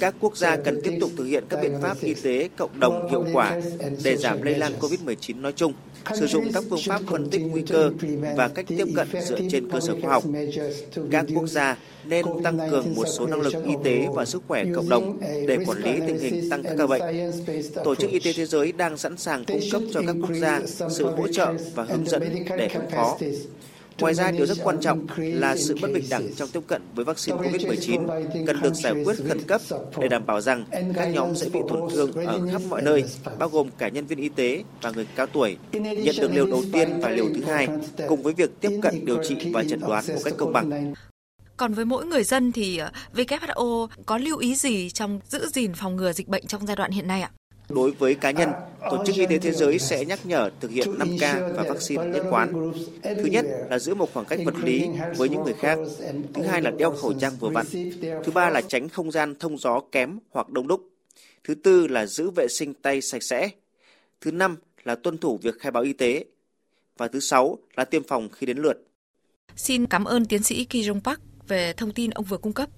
Các 0.00 0.14
quốc 0.20 0.36
gia 0.36 0.56
cần 0.56 0.80
tiếp 0.84 0.98
tục 1.00 1.10
thực 1.16 1.24
hiện 1.24 1.44
các 1.48 1.60
biện 1.62 1.72
pháp 1.82 1.96
y 2.00 2.14
tế 2.14 2.48
cộng 2.56 2.80
đồng 2.80 3.10
hiệu 3.10 3.24
quả 3.32 3.60
để 4.04 4.16
giảm 4.16 4.42
lây 4.42 4.54
lan 4.54 4.72
COVID-19 4.80 5.40
nói 5.40 5.52
chung, 5.56 5.72
sử 6.14 6.26
dụng 6.26 6.44
các 6.54 6.64
phương 6.70 6.80
pháp 6.86 7.02
phân 7.10 7.30
tích 7.30 7.40
nguy 7.40 7.62
cơ 7.62 7.90
và 8.36 8.48
cách 8.48 8.66
tiếp 8.68 8.86
cận 8.96 9.08
dựa 9.24 9.38
trên 9.50 9.70
cơ 9.70 9.80
sở 9.80 9.94
khoa 10.02 10.12
học. 10.12 10.24
Các 11.10 11.26
quốc 11.34 11.46
gia 11.46 11.76
nên 12.04 12.26
tăng 12.44 12.58
cường 12.70 12.94
một 12.94 13.04
số 13.06 13.27
năng 13.28 13.40
lực 13.40 13.54
y 13.64 13.74
tế 13.84 14.06
và 14.14 14.24
sức 14.24 14.42
khỏe 14.48 14.64
cộng 14.74 14.88
đồng 14.88 15.18
để 15.20 15.58
quản 15.66 15.78
lý 15.78 16.00
tình 16.06 16.18
hình 16.18 16.50
tăng 16.50 16.62
các 16.62 16.74
ca 16.78 16.86
bệnh. 16.86 17.02
Tổ 17.84 17.94
chức 17.94 18.10
Y 18.10 18.18
tế 18.18 18.32
Thế 18.32 18.46
giới 18.46 18.72
đang 18.72 18.96
sẵn 18.96 19.16
sàng 19.16 19.44
cung 19.44 19.60
cấp 19.72 19.82
cho 19.92 20.00
các 20.06 20.16
quốc 20.20 20.34
gia 20.34 20.60
sự 20.90 21.04
hỗ 21.04 21.28
trợ 21.28 21.54
và 21.74 21.84
hướng 21.84 22.06
dẫn 22.06 22.22
để 22.56 22.70
ứng 22.74 22.90
phó. 22.90 23.18
Ngoài 24.00 24.14
ra, 24.14 24.30
điều 24.30 24.46
rất 24.46 24.58
quan 24.64 24.80
trọng 24.80 25.06
là 25.16 25.56
sự 25.56 25.76
bất 25.82 25.90
bình 25.94 26.04
đẳng 26.10 26.34
trong 26.36 26.48
tiếp 26.52 26.60
cận 26.66 26.82
với 26.94 27.04
vaccine 27.04 27.38
COVID-19 27.38 28.06
cần 28.46 28.62
được 28.62 28.74
giải 28.74 28.92
quyết 29.04 29.16
khẩn 29.28 29.42
cấp 29.46 29.60
để 30.00 30.08
đảm 30.08 30.26
bảo 30.26 30.40
rằng 30.40 30.64
các 30.94 31.06
nhóm 31.06 31.36
sẽ 31.36 31.48
bị 31.48 31.60
tổn 31.68 31.90
thương 31.92 32.12
ở 32.12 32.48
khắp 32.52 32.62
mọi 32.68 32.82
nơi, 32.82 33.04
bao 33.38 33.48
gồm 33.48 33.68
cả 33.78 33.88
nhân 33.88 34.06
viên 34.06 34.18
y 34.18 34.28
tế 34.28 34.62
và 34.82 34.90
người 34.90 35.06
cao 35.16 35.26
tuổi, 35.26 35.56
nhận 35.72 36.16
được 36.20 36.30
liều 36.34 36.46
đầu 36.46 36.62
tiên 36.72 36.88
và 37.02 37.08
liều 37.08 37.26
thứ 37.34 37.44
hai, 37.44 37.68
cùng 38.08 38.22
với 38.22 38.32
việc 38.32 38.60
tiếp 38.60 38.80
cận 38.82 39.04
điều 39.04 39.22
trị 39.24 39.36
và 39.52 39.64
chẩn 39.70 39.80
đoán 39.80 40.04
một 40.08 40.20
cách 40.24 40.34
công 40.36 40.52
bằng. 40.52 40.92
Còn 41.58 41.74
với 41.74 41.84
mỗi 41.84 42.06
người 42.06 42.24
dân 42.24 42.52
thì 42.52 42.78
ờ, 42.78 42.90
WHO 43.14 43.88
có 44.06 44.18
lưu 44.18 44.38
ý 44.38 44.54
gì 44.54 44.90
trong 44.90 45.20
giữ 45.28 45.48
gìn 45.48 45.74
phòng 45.74 45.96
ngừa 45.96 46.12
dịch 46.12 46.28
bệnh 46.28 46.46
trong 46.46 46.66
giai 46.66 46.76
đoạn 46.76 46.90
hiện 46.90 47.08
nay 47.08 47.22
ạ? 47.22 47.30
Đối 47.68 47.90
với 47.90 48.14
cá 48.14 48.30
nhân, 48.30 48.50
Tổ 48.90 49.04
chức 49.06 49.16
Y 49.16 49.26
tế 49.26 49.38
Thế 49.38 49.52
giới 49.52 49.78
sẽ 49.78 50.04
nhắc 50.04 50.26
nhở 50.26 50.50
thực 50.60 50.70
hiện 50.70 50.88
5K 50.98 51.54
và 51.54 51.62
vaccine 51.62 52.04
nhất 52.04 52.24
quán. 52.30 52.72
Thứ 53.02 53.24
nhất 53.24 53.46
là 53.70 53.78
giữ 53.78 53.94
một 53.94 54.12
khoảng 54.14 54.26
cách 54.26 54.38
vật 54.44 54.54
lý 54.62 54.88
với 55.16 55.28
những 55.28 55.44
người 55.44 55.54
khác. 55.54 55.78
Thứ 56.34 56.42
hai 56.42 56.62
là 56.62 56.70
đeo 56.70 56.90
khẩu 56.90 57.12
trang 57.20 57.36
vừa 57.40 57.48
vặn. 57.48 57.66
Thứ 58.00 58.32
ba 58.34 58.50
là 58.50 58.60
tránh 58.60 58.88
không 58.88 59.10
gian 59.10 59.34
thông 59.40 59.58
gió 59.58 59.80
kém 59.92 60.18
hoặc 60.30 60.50
đông 60.50 60.68
đúc. 60.68 60.88
Thứ 61.44 61.54
tư 61.54 61.86
là 61.86 62.06
giữ 62.06 62.30
vệ 62.30 62.46
sinh 62.50 62.74
tay 62.74 63.00
sạch 63.00 63.22
sẽ. 63.22 63.50
Thứ 64.20 64.32
năm 64.32 64.56
là 64.84 64.94
tuân 64.94 65.18
thủ 65.18 65.38
việc 65.42 65.60
khai 65.60 65.72
báo 65.72 65.82
y 65.82 65.92
tế. 65.92 66.24
Và 66.96 67.08
thứ 67.08 67.20
sáu 67.20 67.58
là 67.76 67.84
tiêm 67.84 68.02
phòng 68.02 68.28
khi 68.32 68.46
đến 68.46 68.58
lượt. 68.58 68.84
Xin 69.56 69.86
cảm 69.86 70.04
ơn 70.04 70.24
tiến 70.24 70.42
sĩ 70.42 70.64
Ki 70.64 70.82
Jong 70.82 71.00
Park 71.00 71.20
về 71.48 71.72
thông 71.72 71.92
tin 71.92 72.10
ông 72.10 72.24
vừa 72.24 72.36
cung 72.36 72.52
cấp. 72.52 72.68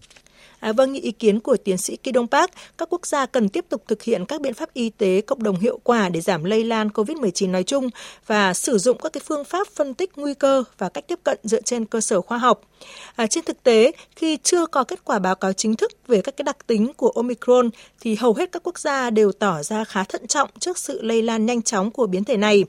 À, 0.61 0.73
vâng, 0.73 0.95
ý 0.95 1.13
kiến 1.13 1.41
của 1.41 1.57
tiến 1.65 1.79
sĩ 1.79 1.97
Kỳ 1.97 2.13
Dong 2.15 2.27
Park, 2.27 2.51
các 2.79 2.89
quốc 2.93 3.07
gia 3.07 3.27
cần 3.27 3.49
tiếp 3.49 3.65
tục 3.69 3.83
thực 3.89 4.03
hiện 4.03 4.25
các 4.27 4.41
biện 4.41 4.55
pháp 4.55 4.75
y 4.75 4.91
tế 4.91 5.21
cộng 5.21 5.43
đồng 5.43 5.61
hiệu 5.61 5.81
quả 5.85 6.09
để 6.09 6.21
giảm 6.21 6.45
lây 6.45 6.65
lan 6.65 6.89
COVID-19 6.89 7.51
nói 7.51 7.63
chung 7.63 7.89
và 8.27 8.55
sử 8.55 8.79
dụng 8.79 8.99
các 8.99 9.13
cái 9.13 9.21
phương 9.27 9.45
pháp 9.45 9.67
phân 9.69 9.95
tích 9.95 10.11
nguy 10.17 10.35
cơ 10.35 10.65
và 10.79 10.89
cách 10.89 11.05
tiếp 11.09 11.19
cận 11.25 11.39
dựa 11.43 11.61
trên 11.61 11.85
cơ 11.85 12.01
sở 12.01 12.21
khoa 12.21 12.39
học. 12.39 12.61
À, 13.17 13.27
trên 13.27 13.45
thực 13.45 13.63
tế, 13.63 13.93
khi 14.17 14.39
chưa 14.43 14.67
có 14.67 14.85
kết 14.85 15.05
quả 15.05 15.19
báo 15.19 15.35
cáo 15.35 15.53
chính 15.53 15.77
thức 15.77 15.91
về 16.07 16.21
các 16.21 16.37
cái 16.37 16.43
đặc 16.43 16.67
tính 16.67 16.93
của 16.97 17.13
Omicron, 17.15 17.71
thì 18.01 18.15
hầu 18.15 18.35
hết 18.35 18.53
các 18.53 18.63
quốc 18.63 18.79
gia 18.79 19.11
đều 19.11 19.33
tỏ 19.33 19.63
ra 19.63 19.85
khá 19.85 20.05
thận 20.05 20.27
trọng 20.27 20.51
trước 20.59 20.79
sự 20.79 21.03
lây 21.03 21.23
lan 21.23 21.47
nhanh 21.47 21.63
chóng 21.63 21.91
của 21.91 22.07
biến 22.07 22.25
thể 22.25 22.37
này. 22.37 22.65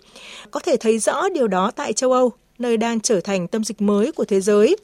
Có 0.52 0.60
thể 0.60 0.78
thấy 0.78 1.00
rõ 1.00 1.30
điều 1.30 1.48
đó 1.48 1.72
tại 1.76 1.94
châu 1.94 2.12
Âu, 2.12 2.32
nơi 2.62 2.78
đang 2.78 3.00
trở 3.00 3.22
thành 3.22 3.48
tâm 3.48 3.64
dịch 3.64 3.82
mới 3.82 4.12
của 4.12 4.26
thế 4.26 4.42
giới. 4.42 4.76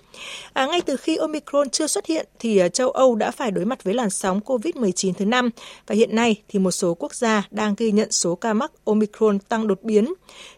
À, 0.53 0.65
ngay 0.65 0.81
từ 0.81 0.95
khi 0.95 1.15
Omicron 1.15 1.69
chưa 1.69 1.87
xuất 1.87 2.05
hiện 2.05 2.27
thì 2.39 2.57
à, 2.57 2.67
châu 2.67 2.89
Âu 2.89 3.15
đã 3.15 3.31
phải 3.31 3.51
đối 3.51 3.65
mặt 3.65 3.83
với 3.83 3.93
làn 3.93 4.09
sóng 4.09 4.39
COVID-19 4.45 5.13
thứ 5.13 5.25
năm 5.25 5.49
và 5.87 5.95
hiện 5.95 6.15
nay 6.15 6.41
thì 6.47 6.59
một 6.59 6.71
số 6.71 6.93
quốc 6.93 7.15
gia 7.15 7.47
đang 7.51 7.73
ghi 7.77 7.91
nhận 7.91 8.11
số 8.11 8.35
ca 8.35 8.53
mắc 8.53 8.71
Omicron 8.85 9.39
tăng 9.39 9.67
đột 9.67 9.83
biến. 9.83 10.13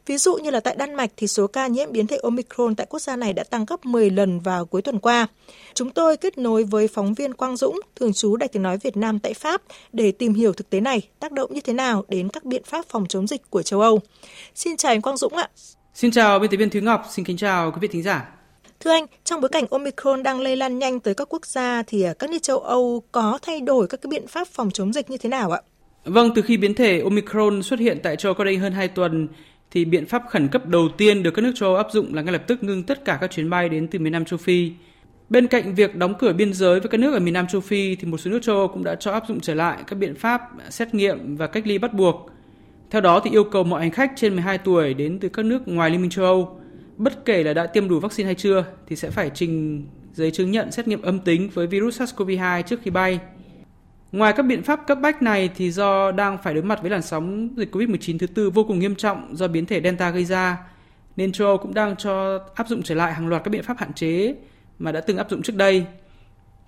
Ví 0.05 0.17
dụ 0.17 0.35
như 0.35 0.49
là 0.49 0.59
tại 0.59 0.75
Đan 0.75 0.95
Mạch 0.95 1.11
thì 1.17 1.27
số 1.27 1.47
ca 1.47 1.67
nhiễm 1.67 1.91
biến 1.91 2.07
thể 2.07 2.17
Omicron 2.23 2.75
tại 2.75 2.87
quốc 2.89 2.99
gia 2.99 3.15
này 3.15 3.33
đã 3.33 3.43
tăng 3.43 3.65
gấp 3.65 3.85
10 3.85 4.09
lần 4.09 4.39
vào 4.39 4.65
cuối 4.65 4.81
tuần 4.81 4.99
qua. 4.99 5.27
Chúng 5.73 5.91
tôi 5.91 6.17
kết 6.17 6.37
nối 6.37 6.63
với 6.63 6.87
phóng 6.87 7.13
viên 7.13 7.33
Quang 7.33 7.57
Dũng, 7.57 7.79
thường 7.95 8.13
trú 8.13 8.35
Đài 8.35 8.47
tiếng 8.47 8.63
nói 8.63 8.77
Việt 8.77 8.97
Nam 8.97 9.19
tại 9.19 9.33
Pháp 9.33 9.61
để 9.93 10.11
tìm 10.11 10.33
hiểu 10.33 10.53
thực 10.53 10.69
tế 10.69 10.79
này 10.79 11.01
tác 11.19 11.31
động 11.31 11.53
như 11.53 11.61
thế 11.61 11.73
nào 11.73 12.03
đến 12.07 12.29
các 12.29 12.45
biện 12.45 12.63
pháp 12.63 12.85
phòng 12.89 13.05
chống 13.09 13.27
dịch 13.27 13.49
của 13.49 13.63
châu 13.63 13.81
Âu. 13.81 13.99
Xin 14.55 14.77
chào 14.77 14.91
anh 14.91 15.01
Quang 15.01 15.17
Dũng 15.17 15.33
ạ. 15.33 15.49
Xin 15.99 16.11
chào 16.11 16.39
biên 16.39 16.51
tập 16.51 16.57
viên 16.57 16.69
Thúy 16.69 16.81
Ngọc, 16.81 17.05
xin 17.09 17.25
kính 17.25 17.37
chào 17.37 17.71
quý 17.71 17.77
vị 17.81 17.87
thính 17.87 18.03
giả. 18.03 18.29
Thưa 18.79 18.91
anh, 18.91 19.05
trong 19.23 19.41
bối 19.41 19.49
cảnh 19.49 19.65
Omicron 19.69 20.23
đang 20.23 20.41
lây 20.41 20.55
lan 20.55 20.79
nhanh 20.79 20.99
tới 20.99 21.13
các 21.13 21.27
quốc 21.33 21.45
gia 21.45 21.83
thì 21.87 22.03
à, 22.03 22.13
các 22.19 22.29
nước 22.29 22.37
châu 22.41 22.59
Âu 22.59 23.03
có 23.11 23.39
thay 23.41 23.61
đổi 23.61 23.87
các 23.87 24.01
cái 24.01 24.09
biện 24.09 24.27
pháp 24.27 24.47
phòng 24.47 24.71
chống 24.71 24.93
dịch 24.93 25.09
như 25.09 25.17
thế 25.17 25.29
nào 25.29 25.51
ạ? 25.51 25.61
Vâng, 26.05 26.31
từ 26.35 26.41
khi 26.41 26.57
biến 26.57 26.73
thể 26.73 27.01
Omicron 27.01 27.63
xuất 27.63 27.79
hiện 27.79 27.99
tại 28.03 28.15
châu 28.15 28.33
Âu 28.33 28.45
đây 28.45 28.57
hơn 28.57 28.73
2 28.73 28.87
tuần 28.87 29.27
thì 29.71 29.85
biện 29.85 30.05
pháp 30.05 30.23
khẩn 30.29 30.47
cấp 30.47 30.67
đầu 30.67 30.89
tiên 30.97 31.23
được 31.23 31.31
các 31.31 31.41
nước 31.41 31.51
châu 31.55 31.69
Âu 31.69 31.77
áp 31.77 31.87
dụng 31.91 32.13
là 32.13 32.21
ngay 32.21 32.33
lập 32.33 32.43
tức 32.47 32.63
ngưng 32.63 32.83
tất 32.83 33.05
cả 33.05 33.17
các 33.21 33.31
chuyến 33.31 33.49
bay 33.49 33.69
đến 33.69 33.87
từ 33.87 33.99
miền 33.99 34.13
Nam 34.13 34.25
châu 34.25 34.37
Phi. 34.37 34.71
Bên 35.29 35.47
cạnh 35.47 35.75
việc 35.75 35.95
đóng 35.95 36.13
cửa 36.19 36.33
biên 36.33 36.53
giới 36.53 36.79
với 36.79 36.89
các 36.89 36.97
nước 36.97 37.13
ở 37.13 37.19
miền 37.19 37.33
Nam 37.33 37.47
châu 37.47 37.61
Phi 37.61 37.95
thì 37.95 38.07
một 38.07 38.17
số 38.17 38.31
nước 38.31 38.39
châu 38.41 38.55
Âu 38.55 38.67
cũng 38.67 38.83
đã 38.83 38.95
cho 38.95 39.11
áp 39.11 39.23
dụng 39.27 39.39
trở 39.39 39.53
lại 39.53 39.77
các 39.87 39.95
biện 39.95 40.15
pháp 40.15 40.41
xét 40.69 40.93
nghiệm 40.93 41.35
và 41.35 41.47
cách 41.47 41.67
ly 41.67 41.77
bắt 41.77 41.93
buộc 41.93 42.29
theo 42.89 43.01
đó 43.01 43.19
thì 43.23 43.31
yêu 43.31 43.43
cầu 43.43 43.63
mọi 43.63 43.81
hành 43.81 43.91
khách 43.91 44.11
trên 44.15 44.33
12 44.33 44.57
tuổi 44.57 44.93
đến 44.93 45.19
từ 45.19 45.29
các 45.29 45.45
nước 45.45 45.67
ngoài 45.67 45.89
Liên 45.89 46.01
minh 46.01 46.09
châu 46.09 46.25
Âu, 46.25 46.59
bất 46.97 47.25
kể 47.25 47.43
là 47.43 47.53
đã 47.53 47.67
tiêm 47.67 47.89
đủ 47.89 47.99
vaccine 47.99 48.25
hay 48.25 48.35
chưa 48.35 48.65
thì 48.87 48.95
sẽ 48.95 49.09
phải 49.09 49.31
trình 49.33 49.85
giấy 50.13 50.31
chứng 50.31 50.51
nhận 50.51 50.71
xét 50.71 50.87
nghiệm 50.87 51.01
âm 51.01 51.19
tính 51.19 51.49
với 51.53 51.67
virus 51.67 52.01
SARS-CoV-2 52.01 52.61
trước 52.61 52.79
khi 52.83 52.91
bay. 52.91 53.19
Ngoài 54.11 54.33
các 54.33 54.43
biện 54.43 54.63
pháp 54.63 54.87
cấp 54.87 54.97
bách 55.01 55.21
này 55.21 55.49
thì 55.55 55.71
do 55.71 56.11
đang 56.11 56.37
phải 56.43 56.53
đối 56.53 56.63
mặt 56.63 56.81
với 56.81 56.91
làn 56.91 57.01
sóng 57.01 57.49
dịch 57.57 57.75
COVID-19 57.75 58.17
thứ 58.17 58.27
tư 58.27 58.49
vô 58.49 58.63
cùng 58.63 58.79
nghiêm 58.79 58.95
trọng 58.95 59.35
do 59.37 59.47
biến 59.47 59.65
thể 59.65 59.81
Delta 59.81 60.09
gây 60.09 60.25
ra, 60.25 60.57
nên 61.15 61.31
châu 61.31 61.47
Âu 61.47 61.57
cũng 61.57 61.73
đang 61.73 61.95
cho 61.95 62.39
áp 62.55 62.67
dụng 62.67 62.83
trở 62.83 62.95
lại 62.95 63.13
hàng 63.13 63.27
loạt 63.27 63.43
các 63.43 63.49
biện 63.49 63.63
pháp 63.63 63.77
hạn 63.77 63.93
chế 63.93 64.35
mà 64.79 64.91
đã 64.91 65.01
từng 65.01 65.17
áp 65.17 65.29
dụng 65.29 65.41
trước 65.41 65.55
đây. 65.55 65.85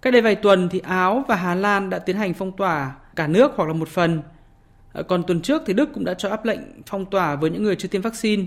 Cách 0.02 0.14
đây 0.14 0.22
vài 0.22 0.36
tuần 0.36 0.70
thì 0.70 0.80
Áo 0.80 1.24
và 1.28 1.36
Hà 1.36 1.56
Lan 1.56 1.90
đã 1.90 2.00
tiến 2.00 2.16
hành 2.16 2.34
phong 2.34 2.52
tỏa 2.58 2.96
cả 3.16 3.28
nước 3.28 3.52
hoặc 3.56 3.68
là 3.68 3.74
một 3.74 3.90
phần. 3.90 4.22
Ờ, 4.94 5.04
còn 5.04 5.24
tuần 5.24 5.42
trước 5.42 5.62
thì 5.66 5.74
Đức 5.74 5.90
cũng 5.94 6.06
đã 6.06 6.14
cho 6.14 6.30
áp 6.30 6.46
lệnh 6.46 6.60
phong 6.86 7.06
tỏa 7.06 7.36
với 7.36 7.50
những 7.50 7.64
người 7.64 7.76
chưa 7.76 7.88
tiêm 7.88 8.02
vaccine. 8.02 8.46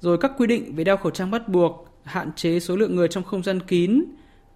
Rồi 0.00 0.18
các 0.18 0.32
quy 0.38 0.46
định 0.46 0.74
về 0.74 0.84
đeo 0.84 0.96
khẩu 0.96 1.10
trang 1.10 1.30
bắt 1.30 1.48
buộc, 1.48 1.88
hạn 2.04 2.32
chế 2.36 2.60
số 2.60 2.76
lượng 2.76 2.96
người 2.96 3.08
trong 3.08 3.24
không 3.24 3.42
gian 3.42 3.60
kín, 3.60 4.04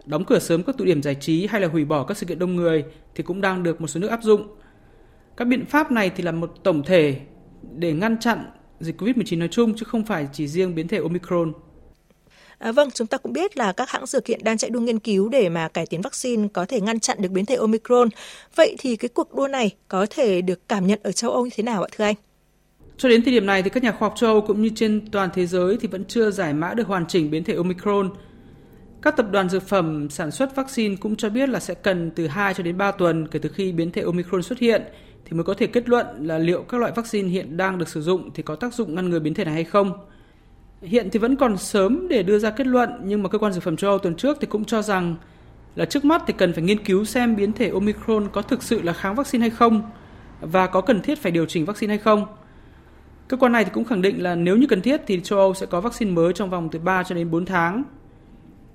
đóng 0.07 0.25
cửa 0.25 0.39
sớm 0.39 0.63
các 0.63 0.77
tụ 0.79 0.85
điểm 0.85 1.03
giải 1.03 1.15
trí 1.15 1.47
hay 1.47 1.61
là 1.61 1.69
hủy 1.69 1.85
bỏ 1.85 2.05
các 2.05 2.17
sự 2.17 2.27
kiện 2.27 2.39
đông 2.39 2.57
người 2.57 2.85
thì 3.15 3.23
cũng 3.23 3.41
đang 3.41 3.63
được 3.63 3.81
một 3.81 3.87
số 3.87 4.01
nước 4.01 4.09
áp 4.09 4.23
dụng. 4.23 4.49
Các 5.37 5.45
biện 5.45 5.67
pháp 5.67 5.93
này 5.93 6.11
thì 6.11 6.23
là 6.23 6.33
một 6.33 6.55
tổng 6.63 6.83
thể 6.83 7.21
để 7.75 7.93
ngăn 7.93 8.19
chặn 8.19 8.51
dịch 8.81 9.01
COVID-19 9.03 9.39
nói 9.39 9.49
chung 9.49 9.75
chứ 9.77 9.85
không 9.85 10.05
phải 10.05 10.29
chỉ 10.33 10.49
riêng 10.49 10.75
biến 10.75 10.89
thể 10.89 10.99
Omicron. 10.99 11.53
À, 12.61 12.73
vâng, 12.73 12.91
chúng 12.95 13.07
ta 13.07 13.19
cũng 13.19 13.33
biết 13.33 13.57
là 13.57 13.73
các 13.73 13.91
hãng 13.91 14.07
dược 14.07 14.27
hiện 14.27 14.41
đang 14.43 14.59
chạy 14.59 14.71
đua 14.71 14.81
nghiên 14.81 14.99
cứu 14.99 15.29
để 15.29 15.49
mà 15.49 15.69
cải 15.69 15.87
tiến 15.87 16.01
vaccine 16.01 16.49
có 16.53 16.67
thể 16.67 16.81
ngăn 16.81 17.01
chặn 17.01 17.17
được 17.21 17.29
biến 17.29 17.47
thể 17.47 17.55
Omicron. 17.55 18.09
Vậy 18.55 18.77
thì 18.79 18.97
cái 18.97 19.09
cuộc 19.09 19.35
đua 19.35 19.49
này 19.49 19.71
có 19.89 20.07
thể 20.11 20.43
được 20.43 20.69
cảm 20.69 20.87
nhận 20.87 21.01
ở 21.03 21.13
châu 21.13 21.31
Âu 21.31 21.45
như 21.45 21.51
thế 21.57 21.63
nào 21.63 21.83
ạ 21.83 21.89
thưa 21.97 22.05
anh? 22.05 22.15
Cho 22.97 23.09
đến 23.09 23.23
thời 23.25 23.33
điểm 23.33 23.47
này 23.47 23.63
thì 23.63 23.71
các 23.71 23.83
nhà 23.83 23.93
khoa 23.93 24.09
học 24.09 24.15
châu 24.17 24.31
Âu 24.31 24.41
cũng 24.41 24.63
như 24.63 24.71
trên 24.75 25.11
toàn 25.13 25.31
thế 25.35 25.47
giới 25.47 25.77
thì 25.81 25.89
vẫn 25.89 26.05
chưa 26.05 26.31
giải 26.31 26.55
mã 26.55 26.75
được 26.75 26.87
hoàn 26.87 27.07
chỉnh 27.07 27.31
biến 27.31 27.45
thể 27.45 27.55
Omicron. 27.55 28.11
Các 29.03 29.17
tập 29.17 29.27
đoàn 29.31 29.49
dược 29.49 29.69
phẩm 29.69 30.11
sản 30.11 30.31
xuất 30.31 30.57
vaccine 30.57 30.97
cũng 30.97 31.17
cho 31.17 31.31
biết 31.31 31.49
là 31.49 31.61
sẽ 31.61 31.75
cần 31.75 32.11
từ 32.17 32.27
2 32.27 32.55
cho 32.55 32.63
đến 32.63 32.79
3 32.79 32.93
tuần 32.93 33.29
kể 33.29 33.39
từ 33.39 33.49
khi 33.55 33.73
biến 33.73 33.91
thể 33.91 34.03
Omicron 34.03 34.43
xuất 34.43 34.59
hiện 34.59 34.83
thì 35.25 35.33
mới 35.33 35.45
có 35.45 35.55
thể 35.55 35.67
kết 35.67 35.89
luận 35.89 36.07
là 36.21 36.39
liệu 36.39 36.63
các 36.63 36.81
loại 36.81 36.93
vaccine 36.97 37.29
hiện 37.29 37.57
đang 37.57 37.79
được 37.79 37.89
sử 37.89 38.03
dụng 38.03 38.31
thì 38.35 38.43
có 38.43 38.57
tác 38.57 38.75
dụng 38.75 38.95
ngăn 38.95 39.11
ngừa 39.11 39.21
biến 39.21 39.35
thể 39.35 39.45
này 39.45 39.55
hay 39.55 39.65
không. 39.65 39.93
Hiện 40.83 41.11
thì 41.11 41.19
vẫn 41.19 41.37
còn 41.37 41.59
sớm 41.59 42.09
để 42.09 42.23
đưa 42.23 42.39
ra 42.39 42.51
kết 42.51 42.67
luận, 42.67 42.91
nhưng 43.05 43.23
mà 43.23 43.29
cơ 43.29 43.39
quan 43.39 43.53
dược 43.53 43.63
phẩm 43.63 43.77
châu 43.77 43.91
Âu 43.91 43.99
tuần 43.99 44.15
trước 44.15 44.37
thì 44.41 44.47
cũng 44.47 44.65
cho 44.65 44.83
rằng 44.83 45.17
là 45.75 45.85
trước 45.85 46.05
mắt 46.05 46.23
thì 46.27 46.35
cần 46.39 46.53
phải 46.53 46.63
nghiên 46.63 46.85
cứu 46.85 47.05
xem 47.05 47.37
biến 47.37 47.53
thể 47.53 47.71
Omicron 47.71 48.29
có 48.33 48.43
thực 48.43 48.63
sự 48.63 48.83
là 48.83 48.93
kháng 48.93 49.15
vaccine 49.15 49.41
hay 49.43 49.51
không 49.51 49.83
và 50.41 50.67
có 50.67 50.81
cần 50.81 51.03
thiết 51.03 51.19
phải 51.19 51.33
điều 51.33 51.47
chỉnh 51.47 51.65
vaccine 51.65 51.91
hay 51.91 51.99
không. 51.99 52.27
Cơ 53.29 53.37
quan 53.37 53.53
này 53.53 53.65
thì 53.65 53.71
cũng 53.75 53.85
khẳng 53.85 54.03
định 54.03 54.23
là 54.23 54.35
nếu 54.35 54.57
như 54.57 54.67
cần 54.67 54.83
thiết 54.83 55.01
thì 55.07 55.21
châu 55.21 55.39
Âu 55.39 55.55
sẽ 55.55 55.67
có 55.67 55.81
vaccine 55.81 56.11
mới 56.11 56.33
trong 56.33 56.51
vòng 56.51 56.69
từ 56.73 56.79
3 56.79 57.03
cho 57.03 57.15
đến 57.15 57.31
4 57.31 57.47
tháng. 57.47 57.83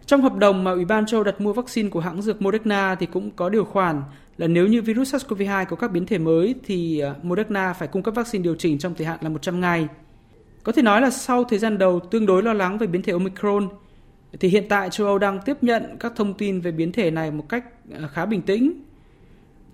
Trong 0.06 0.22
hợp 0.22 0.36
đồng 0.36 0.64
mà 0.64 0.72
Ủy 0.72 0.86
ban 0.86 1.06
châu 1.06 1.24
đặt 1.24 1.42
mua 1.42 1.54
vaccine 1.54 1.90
của 1.90 2.00
hãng 2.00 2.22
dược 2.22 2.42
Moderna 2.42 2.96
thì 2.96 3.06
cũng 3.06 3.32
có 3.32 3.50
điều 3.50 3.66
khoản 3.66 4.02
là 4.38 4.48
nếu 4.48 4.68
như 4.68 4.82
virus 4.82 5.16
SARS-CoV-2 5.16 5.66
có 5.66 5.76
các 5.76 5.92
biến 5.92 6.06
thể 6.06 6.18
mới 6.18 6.56
thì 6.64 7.00
ờ, 7.00 7.16
Moderna 7.24 7.74
phải 7.74 7.88
cung 7.88 8.04
cấp 8.04 8.16
vaccine 8.16 8.44
điều 8.44 8.56
chỉnh 8.56 8.78
trong 8.78 8.96
thời 8.96 9.08
hạn 9.08 9.20
là 9.22 9.30
100 9.30 9.62
ngày. 9.62 9.88
Có 10.66 10.72
thể 10.72 10.82
nói 10.82 11.02
là 11.02 11.10
sau 11.10 11.44
thời 11.44 11.60
gian 11.60 11.78
đầu 11.78 12.00
tương 12.00 12.26
đối 12.26 12.44
lo 12.44 12.54
lắng 12.54 12.78
về 12.78 12.88
biến 12.88 13.02
thể 13.02 13.14
Omicron, 13.14 13.70
thì 14.40 14.48
hiện 14.48 14.66
tại 14.70 14.90
châu 14.90 15.08
Âu 15.08 15.18
đang 15.18 15.40
tiếp 15.46 15.58
nhận 15.62 15.98
các 16.00 16.14
thông 16.16 16.34
tin 16.34 16.62
về 16.62 16.72
biến 16.72 16.92
thể 16.92 17.12
này 17.12 17.32
một 17.32 17.50
cách 17.50 17.66
à, 17.94 18.08
khá 18.08 18.26
bình 18.26 18.42
tĩnh. 18.42 18.82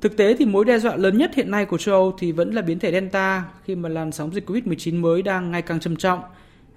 Thực 0.01 0.17
tế 0.17 0.35
thì 0.39 0.45
mối 0.45 0.65
đe 0.65 0.79
dọa 0.79 0.95
lớn 0.95 1.17
nhất 1.17 1.31
hiện 1.35 1.51
nay 1.51 1.65
của 1.65 1.77
châu 1.77 1.95
Âu 1.95 2.15
thì 2.19 2.31
vẫn 2.31 2.53
là 2.53 2.61
biến 2.61 2.79
thể 2.79 2.91
Delta 2.91 3.45
khi 3.63 3.75
mà 3.75 3.89
làn 3.89 4.11
sóng 4.11 4.33
dịch 4.33 4.49
Covid-19 4.49 5.01
mới 5.01 5.21
đang 5.21 5.51
ngày 5.51 5.61
càng 5.61 5.79
trầm 5.79 5.95
trọng, 5.95 6.19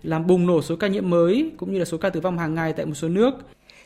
làm 0.02 0.26
bùng 0.26 0.46
nổ 0.46 0.62
số 0.62 0.76
ca 0.76 0.86
nhiễm 0.86 1.10
mới 1.10 1.50
cũng 1.56 1.72
như 1.72 1.78
là 1.78 1.84
số 1.84 1.98
ca 1.98 2.10
tử 2.10 2.20
vong 2.20 2.38
hàng 2.38 2.54
ngày 2.54 2.72
tại 2.72 2.86
một 2.86 2.94
số 2.94 3.08
nước. 3.08 3.34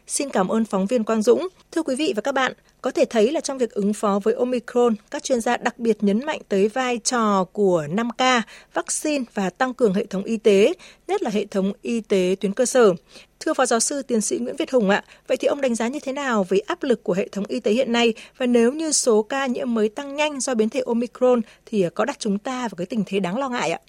Xin 0.09 0.31
cảm 0.31 0.49
ơn 0.49 0.65
phóng 0.65 0.87
viên 0.87 1.05
Quang 1.05 1.23
Dũng. 1.23 1.49
Thưa 1.73 1.83
quý 1.83 1.97
vị 1.97 2.13
và 2.17 2.23
các 2.23 2.35
bạn, 2.35 2.53
có 2.83 2.91
thể 2.91 3.05
thấy 3.11 3.33
là 3.33 3.41
trong 3.41 3.59
việc 3.59 3.71
ứng 3.71 3.93
phó 3.93 4.21
với 4.23 4.35
Omicron, 4.35 4.95
các 5.11 5.23
chuyên 5.23 5.41
gia 5.41 5.57
đặc 5.57 5.79
biệt 5.79 6.03
nhấn 6.03 6.27
mạnh 6.27 6.41
tới 6.49 6.69
vai 6.69 6.99
trò 7.05 7.45
của 7.53 7.87
5K, 7.91 8.43
vaccine 8.75 9.25
và 9.35 9.51
tăng 9.51 9.75
cường 9.75 9.95
hệ 9.95 10.07
thống 10.07 10.23
y 10.23 10.37
tế, 10.37 10.73
nhất 11.09 11.23
là 11.23 11.31
hệ 11.31 11.47
thống 11.47 11.73
y 11.83 12.01
tế 12.01 12.37
tuyến 12.41 12.53
cơ 12.53 12.67
sở. 12.67 12.95
Thưa 13.41 13.55
Phó 13.55 13.67
Giáo 13.67 13.81
sư 13.81 14.03
Tiến 14.03 14.21
sĩ 14.21 14.39
Nguyễn 14.39 14.57
Việt 14.57 14.71
Hùng 14.71 14.91
ạ, 14.91 15.05
vậy 15.27 15.37
thì 15.37 15.49
ông 15.49 15.61
đánh 15.61 15.75
giá 15.75 15.89
như 15.89 15.99
thế 16.03 16.13
nào 16.13 16.47
về 16.49 16.59
áp 16.59 16.83
lực 16.83 17.05
của 17.05 17.13
hệ 17.13 17.29
thống 17.29 17.45
y 17.49 17.61
tế 17.61 17.73
hiện 17.73 17.93
nay 17.93 18.15
và 18.37 18.47
nếu 18.47 18.73
như 18.73 18.93
số 18.93 19.23
ca 19.23 19.47
nhiễm 19.47 19.75
mới 19.75 19.89
tăng 19.89 20.17
nhanh 20.17 20.41
do 20.41 20.55
biến 20.55 20.69
thể 20.69 20.83
Omicron 20.87 21.41
thì 21.67 21.87
có 21.95 22.05
đặt 22.05 22.17
chúng 22.19 22.39
ta 22.39 22.61
vào 22.61 22.77
cái 22.77 22.87
tình 22.87 23.03
thế 23.07 23.21
đáng 23.21 23.39
lo 23.39 23.49
ngại 23.49 23.71
ạ? 23.71 23.81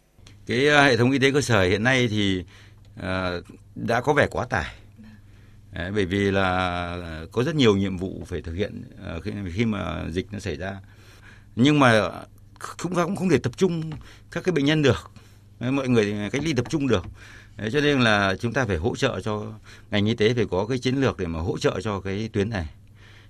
Cái 0.46 0.70
à, 0.70 0.84
hệ 0.84 0.98
thống 0.98 1.12
y 1.12 1.20
tế 1.20 1.32
cơ 1.32 1.42
sở 1.42 1.64
hiện 1.64 1.84
nay 1.84 2.08
thì 2.12 2.44
à, 3.02 3.32
đã 3.76 4.02
có 4.02 4.14
vẻ 4.14 4.28
quá 4.32 4.46
tải 4.46 4.66
Đấy, 5.72 5.92
bởi 5.92 6.06
vì 6.06 6.32
là 6.32 7.26
có 7.32 7.44
rất 7.44 7.56
nhiều 7.56 7.78
nhiệm 7.78 7.98
vụ 7.98 8.24
phải 8.28 8.42
thực 8.42 8.54
hiện 8.54 8.84
ờ, 9.04 9.20
khi, 9.20 9.32
khi 9.54 9.66
mà 9.66 10.06
dịch 10.12 10.28
nó 10.32 10.40
xảy 10.40 10.56
ra. 10.56 10.80
Nhưng 11.56 11.80
mà 11.80 12.10
chúng 12.78 12.96
ta 12.96 13.04
cũng 13.06 13.16
không 13.16 13.30
thể 13.30 13.38
tập 13.38 13.58
trung 13.58 13.92
các 14.32 14.44
cái 14.44 14.54
bệnh 14.54 14.66
nhân 14.66 14.82
được. 14.82 15.12
Đấy, 15.60 15.72
mọi 15.72 15.88
người 15.88 16.30
cách 16.32 16.42
ly 16.44 16.54
tập 16.54 16.66
trung 16.70 16.88
được. 16.88 17.06
Đấy, 17.58 17.70
cho 17.74 17.82
nên 17.82 18.02
là 18.02 18.36
chúng 18.40 18.54
ta 18.54 18.66
phải 18.66 18.78
hỗ 18.78 18.96
trợ 18.96 19.22
cho 19.22 19.54
ngành 19.92 20.06
y 20.06 20.14
tế 20.14 20.34
phải 20.34 20.46
có 20.46 20.66
cái 20.66 20.78
chiến 20.78 20.96
lược 20.96 21.18
để 21.18 21.26
mà 21.26 21.40
hỗ 21.40 21.58
trợ 21.58 21.80
cho 21.82 22.00
cái 22.00 22.30
tuyến 22.34 22.50
này. 22.50 22.70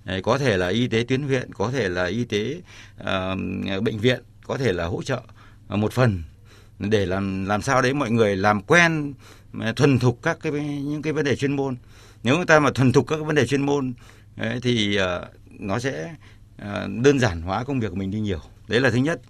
Đấy, 0.05 0.21
có 0.21 0.37
thể 0.37 0.57
là 0.57 0.67
y 0.67 0.87
tế 0.87 1.03
tuyến 1.07 1.21
huyện 1.21 1.53
có 1.53 1.71
thể 1.71 1.89
là 1.89 2.05
y 2.05 2.23
tế 2.23 2.61
uh, 3.01 3.83
bệnh 3.83 3.97
viện 3.97 4.23
có 4.43 4.57
thể 4.57 4.73
là 4.73 4.85
hỗ 4.85 5.03
trợ 5.03 5.21
ờ, 5.67 5.77
một 5.77 5.93
phần 5.93 6.23
để 6.79 7.05
làm 7.05 7.45
làm 7.45 7.61
sao 7.61 7.81
đấy 7.81 7.93
mọi 7.93 8.11
người 8.11 8.35
làm 8.35 8.61
quen 8.61 9.13
thuần 9.75 9.99
thục 9.99 10.19
các 10.23 10.37
cái 10.41 10.51
những 10.51 11.01
cái 11.01 11.13
vấn 11.13 11.25
đề 11.25 11.35
chuyên 11.35 11.55
môn 11.55 11.75
nếu 12.23 12.37
người 12.37 12.45
ta 12.45 12.59
mà 12.59 12.71
thuần 12.71 12.91
thục 12.91 13.07
các 13.07 13.19
vấn 13.19 13.35
đề 13.35 13.47
chuyên 13.47 13.65
môn 13.65 13.93
ấy, 14.37 14.59
thì 14.61 14.99
uh, 14.99 15.05
nó 15.59 15.79
sẽ 15.79 16.15
uh, 16.61 16.67
đơn 17.03 17.19
giản 17.19 17.41
hóa 17.41 17.63
công 17.63 17.79
việc 17.79 17.87
của 17.89 17.95
mình 17.95 18.11
đi 18.11 18.19
nhiều. 18.19 18.41
Đấy 18.67 18.79
là 18.79 18.89
thứ 18.89 18.97
nhất. 18.97 19.21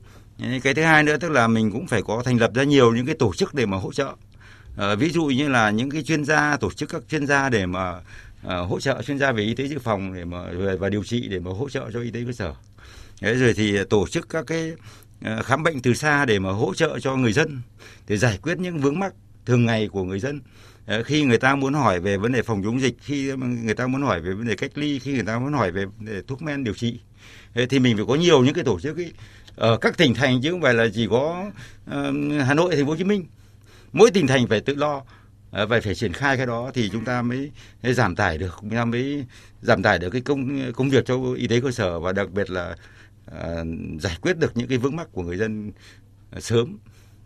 Cái 0.63 0.73
thứ 0.73 0.81
hai 0.81 1.03
nữa 1.03 1.17
tức 1.17 1.29
là 1.29 1.47
mình 1.47 1.71
cũng 1.71 1.87
phải 1.87 2.01
có 2.01 2.23
thành 2.25 2.37
lập 2.37 2.51
ra 2.53 2.63
nhiều 2.63 2.95
những 2.95 3.05
cái 3.05 3.15
tổ 3.15 3.33
chức 3.33 3.53
để 3.53 3.65
mà 3.65 3.77
hỗ 3.77 3.93
trợ. 3.93 4.07
Uh, 4.07 4.99
ví 4.99 5.09
dụ 5.09 5.25
như 5.25 5.49
là 5.49 5.69
những 5.69 5.89
cái 5.89 6.03
chuyên 6.03 6.25
gia 6.25 6.57
tổ 6.57 6.71
chức 6.71 6.89
các 6.89 7.01
chuyên 7.09 7.27
gia 7.27 7.49
để 7.49 7.65
mà 7.65 7.97
uh, 7.97 8.01
hỗ 8.43 8.79
trợ 8.79 9.01
chuyên 9.01 9.19
gia 9.19 9.31
về 9.31 9.43
y 9.43 9.55
tế 9.55 9.67
dự 9.67 9.79
phòng 9.79 10.13
để 10.13 10.25
mà 10.25 10.43
và 10.79 10.89
điều 10.89 11.03
trị 11.03 11.27
để 11.27 11.39
mà 11.39 11.51
hỗ 11.51 11.69
trợ 11.69 11.91
cho 11.93 12.01
y 12.01 12.11
tế 12.11 12.23
cơ 12.25 12.31
sở. 12.31 12.53
Đấy 13.21 13.35
rồi 13.35 13.53
thì 13.53 13.77
tổ 13.89 14.07
chức 14.07 14.29
các 14.29 14.47
cái 14.47 14.73
khám 15.43 15.63
bệnh 15.63 15.81
từ 15.81 15.93
xa 15.93 16.25
để 16.25 16.39
mà 16.39 16.51
hỗ 16.51 16.73
trợ 16.73 16.99
cho 16.99 17.15
người 17.15 17.33
dân 17.33 17.61
để 18.07 18.17
giải 18.17 18.39
quyết 18.41 18.57
những 18.59 18.77
vướng 18.77 18.99
mắc 18.99 19.13
thường 19.45 19.65
ngày 19.65 19.87
của 19.87 20.03
người 20.03 20.19
dân. 20.19 20.41
Ờ, 20.89 21.03
khi 21.03 21.23
người 21.23 21.37
ta 21.37 21.55
muốn 21.55 21.73
hỏi 21.73 21.99
về 21.99 22.17
vấn 22.17 22.31
đề 22.31 22.41
phòng 22.41 22.63
chống 22.63 22.81
dịch 22.81 22.95
khi 23.01 23.31
người 23.37 23.73
ta 23.73 23.87
muốn 23.87 24.01
hỏi 24.01 24.21
về 24.21 24.33
vấn 24.33 24.47
đề 24.47 24.55
cách 24.55 24.71
ly 24.75 24.99
khi 24.99 25.13
người 25.13 25.23
ta 25.23 25.39
muốn 25.39 25.53
hỏi 25.53 25.71
về 25.71 25.85
vấn 25.85 26.05
đề 26.05 26.21
thuốc 26.27 26.41
men 26.41 26.63
điều 26.63 26.73
trị 26.73 26.99
ờ, 27.55 27.65
thì 27.69 27.79
mình 27.79 27.97
phải 27.97 28.05
có 28.07 28.15
nhiều 28.15 28.43
những 28.43 28.53
cái 28.53 28.63
tổ 28.63 28.79
chức 28.79 28.97
ấy 28.97 29.13
ở 29.55 29.69
ờ, 29.69 29.77
các 29.77 29.97
tỉnh 29.97 30.13
thành 30.13 30.41
chứ 30.41 30.51
không 30.51 30.61
phải 30.61 30.73
là 30.73 30.85
chỉ 30.93 31.07
có 31.09 31.45
uh, 31.89 31.93
Hà 32.45 32.53
Nội 32.53 32.75
thành 32.75 32.85
phố 32.85 32.91
Hồ 32.91 32.97
Chí 32.97 33.03
Minh. 33.03 33.25
Mỗi 33.93 34.11
tỉnh 34.11 34.27
thành 34.27 34.47
phải 34.47 34.61
tự 34.61 34.75
lo 34.75 35.01
và 35.51 35.79
phải 35.83 35.95
triển 35.95 36.13
khai 36.13 36.37
cái 36.37 36.45
đó 36.45 36.71
thì 36.73 36.89
chúng 36.89 37.05
ta 37.05 37.21
mới, 37.21 37.51
giảm 37.83 38.15
tải 38.15 38.37
được 38.37 38.57
chúng 38.61 38.69
ta 38.69 38.85
mới 38.85 39.25
giảm 39.61 39.83
tải 39.83 39.99
được 39.99 40.09
cái 40.09 40.21
công 40.21 40.71
công 40.73 40.89
việc 40.89 41.05
cho 41.05 41.15
y 41.35 41.47
tế 41.47 41.61
cơ 41.61 41.71
sở 41.71 41.99
và 41.99 42.11
đặc 42.11 42.31
biệt 42.31 42.49
là 42.49 42.75
uh, 43.31 43.67
giải 43.99 44.17
quyết 44.21 44.37
được 44.37 44.57
những 44.57 44.67
cái 44.67 44.77
vướng 44.77 44.95
mắc 44.95 45.07
của 45.11 45.23
người 45.23 45.37
dân 45.37 45.71
sớm 46.39 46.77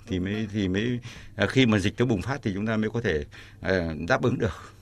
thì 0.07 0.19
mới 0.19 0.47
thì 0.53 0.67
mới 0.67 0.99
à, 1.35 1.47
khi 1.47 1.65
mà 1.65 1.79
dịch 1.79 1.93
nó 1.97 2.05
bùng 2.05 2.21
phát 2.21 2.39
thì 2.43 2.51
chúng 2.53 2.67
ta 2.67 2.77
mới 2.77 2.89
có 2.89 3.01
thể 3.01 3.23
à, 3.61 3.93
đáp 4.07 4.21
ứng 4.21 4.39
được. 4.39 4.73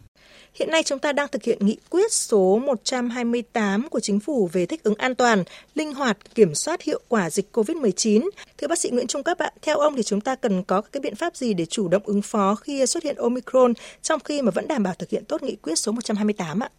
Hiện 0.53 0.71
nay 0.71 0.83
chúng 0.83 0.99
ta 0.99 1.13
đang 1.13 1.27
thực 1.31 1.43
hiện 1.43 1.57
nghị 1.61 1.77
quyết 1.89 2.13
số 2.13 2.59
128 2.65 3.89
của 3.89 3.99
chính 3.99 4.19
phủ 4.19 4.49
về 4.53 4.65
thích 4.65 4.83
ứng 4.83 4.95
an 4.95 5.15
toàn, 5.15 5.43
linh 5.75 5.93
hoạt, 5.93 6.17
kiểm 6.35 6.55
soát 6.55 6.81
hiệu 6.81 7.01
quả 7.07 7.29
dịch 7.29 7.49
COVID-19. 7.53 8.29
Thưa 8.57 8.67
bác 8.67 8.79
sĩ 8.79 8.89
Nguyễn 8.89 9.07
Trung 9.07 9.23
Cấp 9.23 9.37
ạ, 9.37 9.51
theo 9.61 9.77
ông 9.77 9.95
thì 9.95 10.03
chúng 10.03 10.21
ta 10.21 10.35
cần 10.35 10.63
có 10.63 10.81
các 10.81 10.91
cái 10.91 11.01
biện 11.01 11.15
pháp 11.15 11.35
gì 11.35 11.53
để 11.53 11.65
chủ 11.65 11.87
động 11.87 12.03
ứng 12.05 12.21
phó 12.21 12.55
khi 12.55 12.85
xuất 12.85 13.03
hiện 13.03 13.15
Omicron 13.15 13.73
trong 14.01 14.19
khi 14.19 14.41
mà 14.41 14.51
vẫn 14.51 14.67
đảm 14.67 14.83
bảo 14.83 14.93
thực 14.99 15.09
hiện 15.09 15.25
tốt 15.25 15.43
nghị 15.43 15.55
quyết 15.55 15.75
số 15.75 15.91
128 15.91 16.63
ạ? 16.63 16.69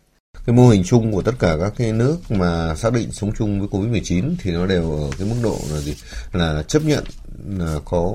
cái 0.47 0.57
mô 0.57 0.69
hình 0.69 0.85
chung 0.85 1.13
của 1.13 1.23
tất 1.23 1.33
cả 1.39 1.57
các 1.61 1.73
cái 1.77 1.93
nước 1.93 2.17
mà 2.29 2.75
xác 2.75 2.93
định 2.93 3.13
sống 3.13 3.33
chung 3.39 3.61
với 3.61 3.69
Covid-19 3.69 4.35
thì 4.39 4.51
nó 4.51 4.67
đều 4.67 4.93
ở 4.93 5.11
cái 5.19 5.29
mức 5.29 5.37
độ 5.43 5.59
là 5.73 5.81
gì? 5.81 5.97
Là 6.33 6.63
chấp 6.69 6.83
nhận 6.85 7.05
có 7.85 8.15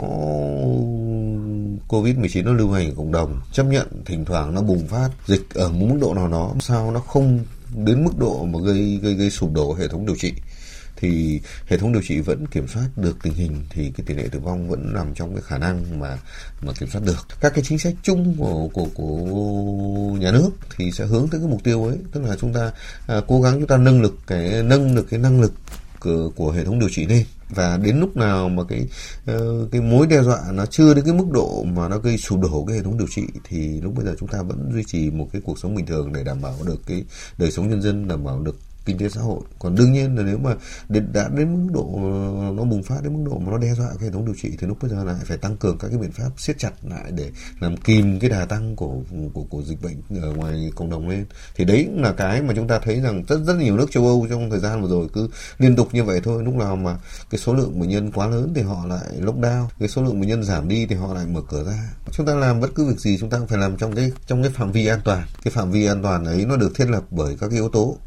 Covid-19 1.88 2.44
nó 2.44 2.54
lưu 2.54 2.72
hành 2.72 2.90
ở 2.90 2.94
cộng 2.98 3.12
đồng, 3.12 3.42
chấp 3.52 3.64
nhận 3.64 3.88
thỉnh 4.06 4.26
thoảng 4.26 4.54
nó 4.54 4.62
bùng 4.62 4.88
phát 4.88 5.10
dịch 5.26 5.54
ở 5.54 5.70
một 5.70 5.86
mức 5.90 5.98
độ 6.02 6.14
nào 6.14 6.28
đó, 6.28 6.54
sao 6.60 6.92
nó 6.92 7.00
không 7.00 7.40
đến 7.76 8.04
mức 8.04 8.18
độ 8.18 8.46
mà 8.46 8.60
gây 8.66 9.00
gây 9.02 9.14
gây 9.14 9.30
sụp 9.30 9.54
đổ 9.54 9.74
hệ 9.74 9.88
thống 9.88 10.06
điều 10.06 10.16
trị. 10.16 10.34
Thì 11.00 11.42
hệ 11.68 11.78
thống 11.78 11.94
điều 11.94 12.02
trị 12.02 12.20
vẫn 12.20 12.48
kiểm 12.48 12.68
soát 12.68 12.88
được 12.96 13.18
tình 13.24 13.34
hình 13.34 13.66
thì 13.70 13.92
cái 13.98 14.06
tỷ 14.06 14.14
lệ 14.14 14.28
tử 14.32 14.40
vong 14.40 14.70
vẫn 14.70 14.94
nằm 14.94 15.14
trong 15.14 15.34
cái 15.34 15.42
khả 15.42 15.58
năng 15.58 16.00
mà 16.00 16.18
mà 16.62 16.74
kiểm 16.80 16.90
soát 16.90 17.02
được. 17.06 17.28
Các 17.40 17.54
cái 17.56 17.64
chính 17.68 17.80
sách 17.80 17.94
chung 18.04 18.36
của 18.38 18.70
của 18.74 18.88
của 18.94 20.18
nhà 20.20 20.32
nước 20.32 20.50
thì 20.78 20.92
sẽ 20.92 21.06
hướng 21.06 21.28
tới 21.32 21.40
cái 21.40 21.50
mục 21.50 21.64
tiêu 21.64 21.86
ấy. 21.86 21.98
Tức 22.12 22.24
là 22.24 22.36
chúng 22.42 22.54
ta 22.54 22.72
à, 23.08 23.22
cố 23.28 23.42
gắng 23.42 23.54
chúng 23.60 23.68
ta 23.68 23.78
nâng 23.78 24.02
lực 24.02 24.18
cái 24.28 24.64
nâng 24.64 24.96
được 24.96 25.08
cái 25.10 25.20
năng 25.20 25.42
lực 25.42 25.54
của, 26.00 26.30
của 26.36 26.52
hệ 26.52 26.66
thống 26.66 26.80
điều 26.80 26.90
trị 26.90 27.06
lên. 27.06 27.26
Và 27.50 27.78
đến 27.78 28.00
lúc 28.00 28.18
nào 28.18 28.50
mà 28.50 28.64
cái 28.64 28.88
ờ, 29.26 29.68
cái 29.72 29.82
mối 29.82 30.08
đe 30.08 30.24
dọa 30.24 30.40
nó 30.54 30.66
chưa 30.66 30.94
đến 30.94 31.06
cái 31.06 31.14
mức 31.14 31.26
độ 31.32 31.64
mà 31.64 31.88
nó 31.88 31.98
gây 31.98 32.18
sụp 32.18 32.40
đổ 32.42 32.66
cái 32.68 32.78
hệ 32.78 32.84
thống 32.84 32.98
điều 32.98 33.08
trị 33.10 33.24
thì 33.44 33.82
lúc 33.82 33.96
bây 33.96 34.06
giờ 34.06 34.16
chúng 34.20 34.30
ta 34.30 34.42
vẫn 34.42 34.72
duy 34.74 34.84
trì 34.88 35.12
một 35.12 35.28
cái 35.34 35.42
cuộc 35.46 35.60
sống 35.60 35.76
bình 35.76 35.86
thường 35.86 36.14
để 36.14 36.24
đảm 36.24 36.42
bảo 36.42 36.56
được 36.66 36.80
cái 36.88 37.04
đời 37.38 37.52
sống 37.52 37.70
nhân 37.70 37.82
dân 37.82 38.08
đảm 38.08 38.24
bảo 38.24 38.40
được 38.40 38.56
kinh 38.88 38.98
tế 38.98 39.10
xã 39.10 39.22
hội. 39.22 39.42
Còn 39.60 39.76
đương 39.76 39.94
nhiên 39.94 40.16
là 40.16 40.24
nếu 40.24 40.38
mà 40.38 40.56
đến, 40.90 41.10
đã 41.14 41.30
đến 41.36 41.54
mức 41.54 41.74
độ 41.74 42.00
nó 42.58 42.64
bùng 42.64 42.84
phát 42.84 43.04
đến 43.04 43.14
mức 43.14 43.30
độ 43.32 43.38
mà 43.40 43.52
nó 43.52 43.58
đe 43.58 43.74
dọa 43.74 43.88
cái 43.88 44.04
hệ 44.04 44.12
thống 44.12 44.26
điều 44.26 44.36
trị 44.42 44.50
thì 44.60 44.68
lúc 44.68 44.78
bây 44.82 44.92
giờ 44.92 45.04
lại 45.04 45.16
phải 45.24 45.38
tăng 45.38 45.58
cường 45.58 45.78
các 45.78 45.88
cái 45.88 45.98
biện 45.98 46.12
pháp 46.12 46.30
siết 46.38 46.58
chặt 46.60 46.72
lại 46.84 47.12
để 47.12 47.32
làm 47.60 47.78
kìm 47.78 48.20
cái 48.20 48.30
đà 48.30 48.46
tăng 48.46 48.76
của 48.76 48.96
của, 49.34 49.44
của 49.44 49.62
dịch 49.62 49.82
bệnh 49.82 50.22
ở 50.22 50.34
ngoài 50.34 50.72
cộng 50.76 50.90
đồng 50.90 51.10
lên. 51.10 51.26
Thì 51.56 51.66
đấy 51.66 51.88
là 51.96 52.14
cái 52.14 52.42
mà 52.42 52.54
chúng 52.56 52.68
ta 52.68 52.80
thấy 52.80 53.02
rằng 53.02 53.24
rất 53.28 53.40
rất 53.48 53.56
nhiều 53.56 53.78
nước 53.78 53.92
châu 53.92 54.08
Âu 54.08 54.28
trong 54.30 54.50
thời 54.50 54.60
gian 54.60 54.82
vừa 54.82 54.90
rồi 54.90 55.08
cứ 55.14 55.30
liên 55.58 55.76
tục 55.76 55.90
như 55.92 56.04
vậy 56.04 56.22
thôi. 56.24 56.44
Lúc 56.44 56.54
nào 56.54 56.76
mà 56.76 56.98
cái 57.30 57.40
số 57.40 57.54
lượng 57.54 57.80
bệnh 57.80 57.90
nhân 57.90 58.12
quá 58.12 58.28
lớn 58.28 58.52
thì 58.56 58.62
họ 58.62 58.86
lại 58.86 59.22
lockdown 59.22 59.68
cái 59.80 59.90
số 59.90 60.04
lượng 60.04 60.20
bệnh 60.20 60.30
nhân 60.30 60.44
giảm 60.44 60.68
đi 60.68 60.86
thì 60.86 60.96
họ 60.96 61.14
lại 61.14 61.26
mở 61.26 61.42
cửa 61.50 61.64
ra. 61.64 61.90
Chúng 62.12 62.26
ta 62.26 62.36
làm 62.36 62.60
bất 62.60 62.76
cứ 62.76 62.86
việc 62.86 63.00
gì 63.00 63.18
chúng 63.20 63.30
ta 63.30 63.38
cũng 63.38 63.48
phải 63.48 63.58
làm 63.58 63.78
trong 63.78 63.96
cái 63.96 64.12
trong 64.28 64.44
cái 64.44 64.52
phạm 64.52 64.72
vi 64.72 64.88
an 64.88 65.00
toàn. 65.04 65.24
Cái 65.44 65.52
phạm 65.52 65.72
vi 65.72 65.86
an 65.86 66.04
toàn 66.04 66.26
ấy 66.26 66.46
nó 66.46 66.56
được 66.58 66.76
thiết 66.76 66.90
lập 66.90 67.04
bởi 67.12 67.38
các 67.40 67.48
cái 67.48 67.60
yếu 67.60 67.70
tố 67.70 67.98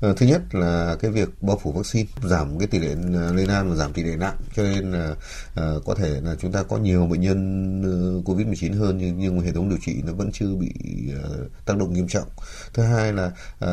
Ờ, 0.00 0.14
thứ 0.16 0.26
nhất 0.26 0.54
là 0.54 0.96
cái 1.00 1.10
việc 1.10 1.28
bao 1.42 1.58
phủ 1.62 1.72
vaccine 1.72 2.08
giảm 2.22 2.58
cái 2.58 2.68
tỷ 2.68 2.78
lệ 2.78 2.94
ờ, 3.14 3.32
lây 3.34 3.46
lan 3.46 3.70
và 3.70 3.76
giảm 3.76 3.92
tỷ 3.92 4.02
lệ 4.02 4.16
nặng. 4.16 4.36
Cho 4.54 4.62
nên 4.62 4.92
là 4.92 5.14
ờ, 5.54 5.80
có 5.84 5.94
thể 5.94 6.20
là 6.20 6.34
chúng 6.40 6.52
ta 6.52 6.62
có 6.62 6.78
nhiều 6.78 7.06
bệnh 7.06 7.20
nhân 7.20 8.22
covid 8.24 8.46
19 8.46 8.72
hơn 8.72 8.98
nhưng, 8.98 9.18
nhưng 9.18 9.40
hệ 9.40 9.52
thống 9.52 9.68
điều 9.68 9.78
trị 9.82 10.02
nó 10.04 10.12
vẫn 10.12 10.32
chưa 10.32 10.54
bị 10.54 10.72
tác 11.64 11.76
động 11.78 11.92
nghiêm 11.92 12.08
trọng. 12.08 12.28
Thứ 12.74 12.82
hai 12.82 13.12
là 13.12 13.30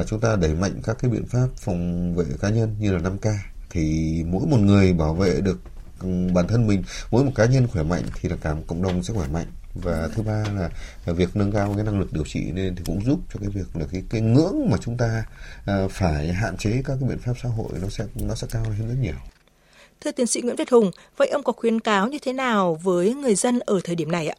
chúng 0.08 0.20
ta 0.20 0.36
đẩy 0.36 0.54
mạnh 0.54 0.82
các 0.84 0.98
cái 1.00 1.12
biện 1.12 1.26
pháp 1.26 1.48
phòng 1.56 2.14
vệ 2.16 2.26
cá 2.42 2.50
nhân 2.50 2.76
như 2.80 2.94
là 2.94 3.00
5 3.00 3.18
k. 3.18 3.26
Thì 3.70 4.24
mỗi 4.28 4.48
một 4.48 4.58
người 4.58 4.94
bảo 4.94 5.14
vệ 5.14 5.42
được 5.42 5.60
ừ, 6.00 6.08
bản 6.34 6.48
thân 6.48 6.68
mình 6.68 6.84
mỗi 7.12 7.24
một 7.24 7.32
cá 7.36 7.46
nhân 7.46 7.68
khỏe 7.68 7.84
mạnh 7.84 8.04
thì 8.22 8.30
là 8.30 8.36
cả 8.42 8.54
một 8.54 8.64
cộng 8.68 8.82
đồng 8.82 9.04
sẽ 9.04 9.14
khỏe 9.14 9.28
mạnh 9.28 9.48
và 9.84 10.10
thứ 10.16 10.24
ba 10.24 10.44
là, 10.56 10.70
việc 11.14 11.36
nâng 11.36 11.52
cao 11.52 11.74
cái 11.76 11.86
năng 11.86 12.00
lực 12.00 12.14
điều 12.14 12.26
trị 12.26 12.52
nên 12.54 12.76
thì 12.76 12.84
cũng 12.86 13.06
giúp 13.06 13.20
cho 13.34 13.40
cái 13.40 13.50
việc 13.50 13.76
là 13.76 13.86
cái 13.92 14.04
cái 14.10 14.22
ngưỡng 14.22 14.70
mà 14.70 14.78
chúng 14.82 14.98
ta 14.98 15.26
uh, 15.72 15.92
phải 15.92 16.34
hạn 16.34 16.58
chế 16.58 16.82
các 16.86 16.98
cái 17.00 17.10
biện 17.10 17.20
pháp 17.20 17.34
xã 17.44 17.50
hội 17.50 17.70
nó 17.82 17.90
sẽ 17.90 18.06
nó 18.16 18.36
sẽ 18.36 18.48
cao 18.52 18.64
hơn 18.64 18.88
rất 18.88 18.96
nhiều. 19.02 19.16
Thưa 20.02 20.12
tiến 20.12 20.28
sĩ 20.28 20.42
Nguyễn 20.42 20.56
Việt 20.56 20.70
Hùng, 20.70 20.92
vậy 21.18 21.28
ông 21.28 21.44
có 21.44 21.54
khuyến 21.54 21.80
cáo 21.80 22.08
như 22.08 22.18
thế 22.22 22.34
nào 22.34 22.80
với 22.84 23.14
người 23.14 23.36
dân 23.36 23.60
ở 23.60 23.80
thời 23.84 23.96
điểm 23.96 24.12
này 24.12 24.28
ạ? 24.28 24.36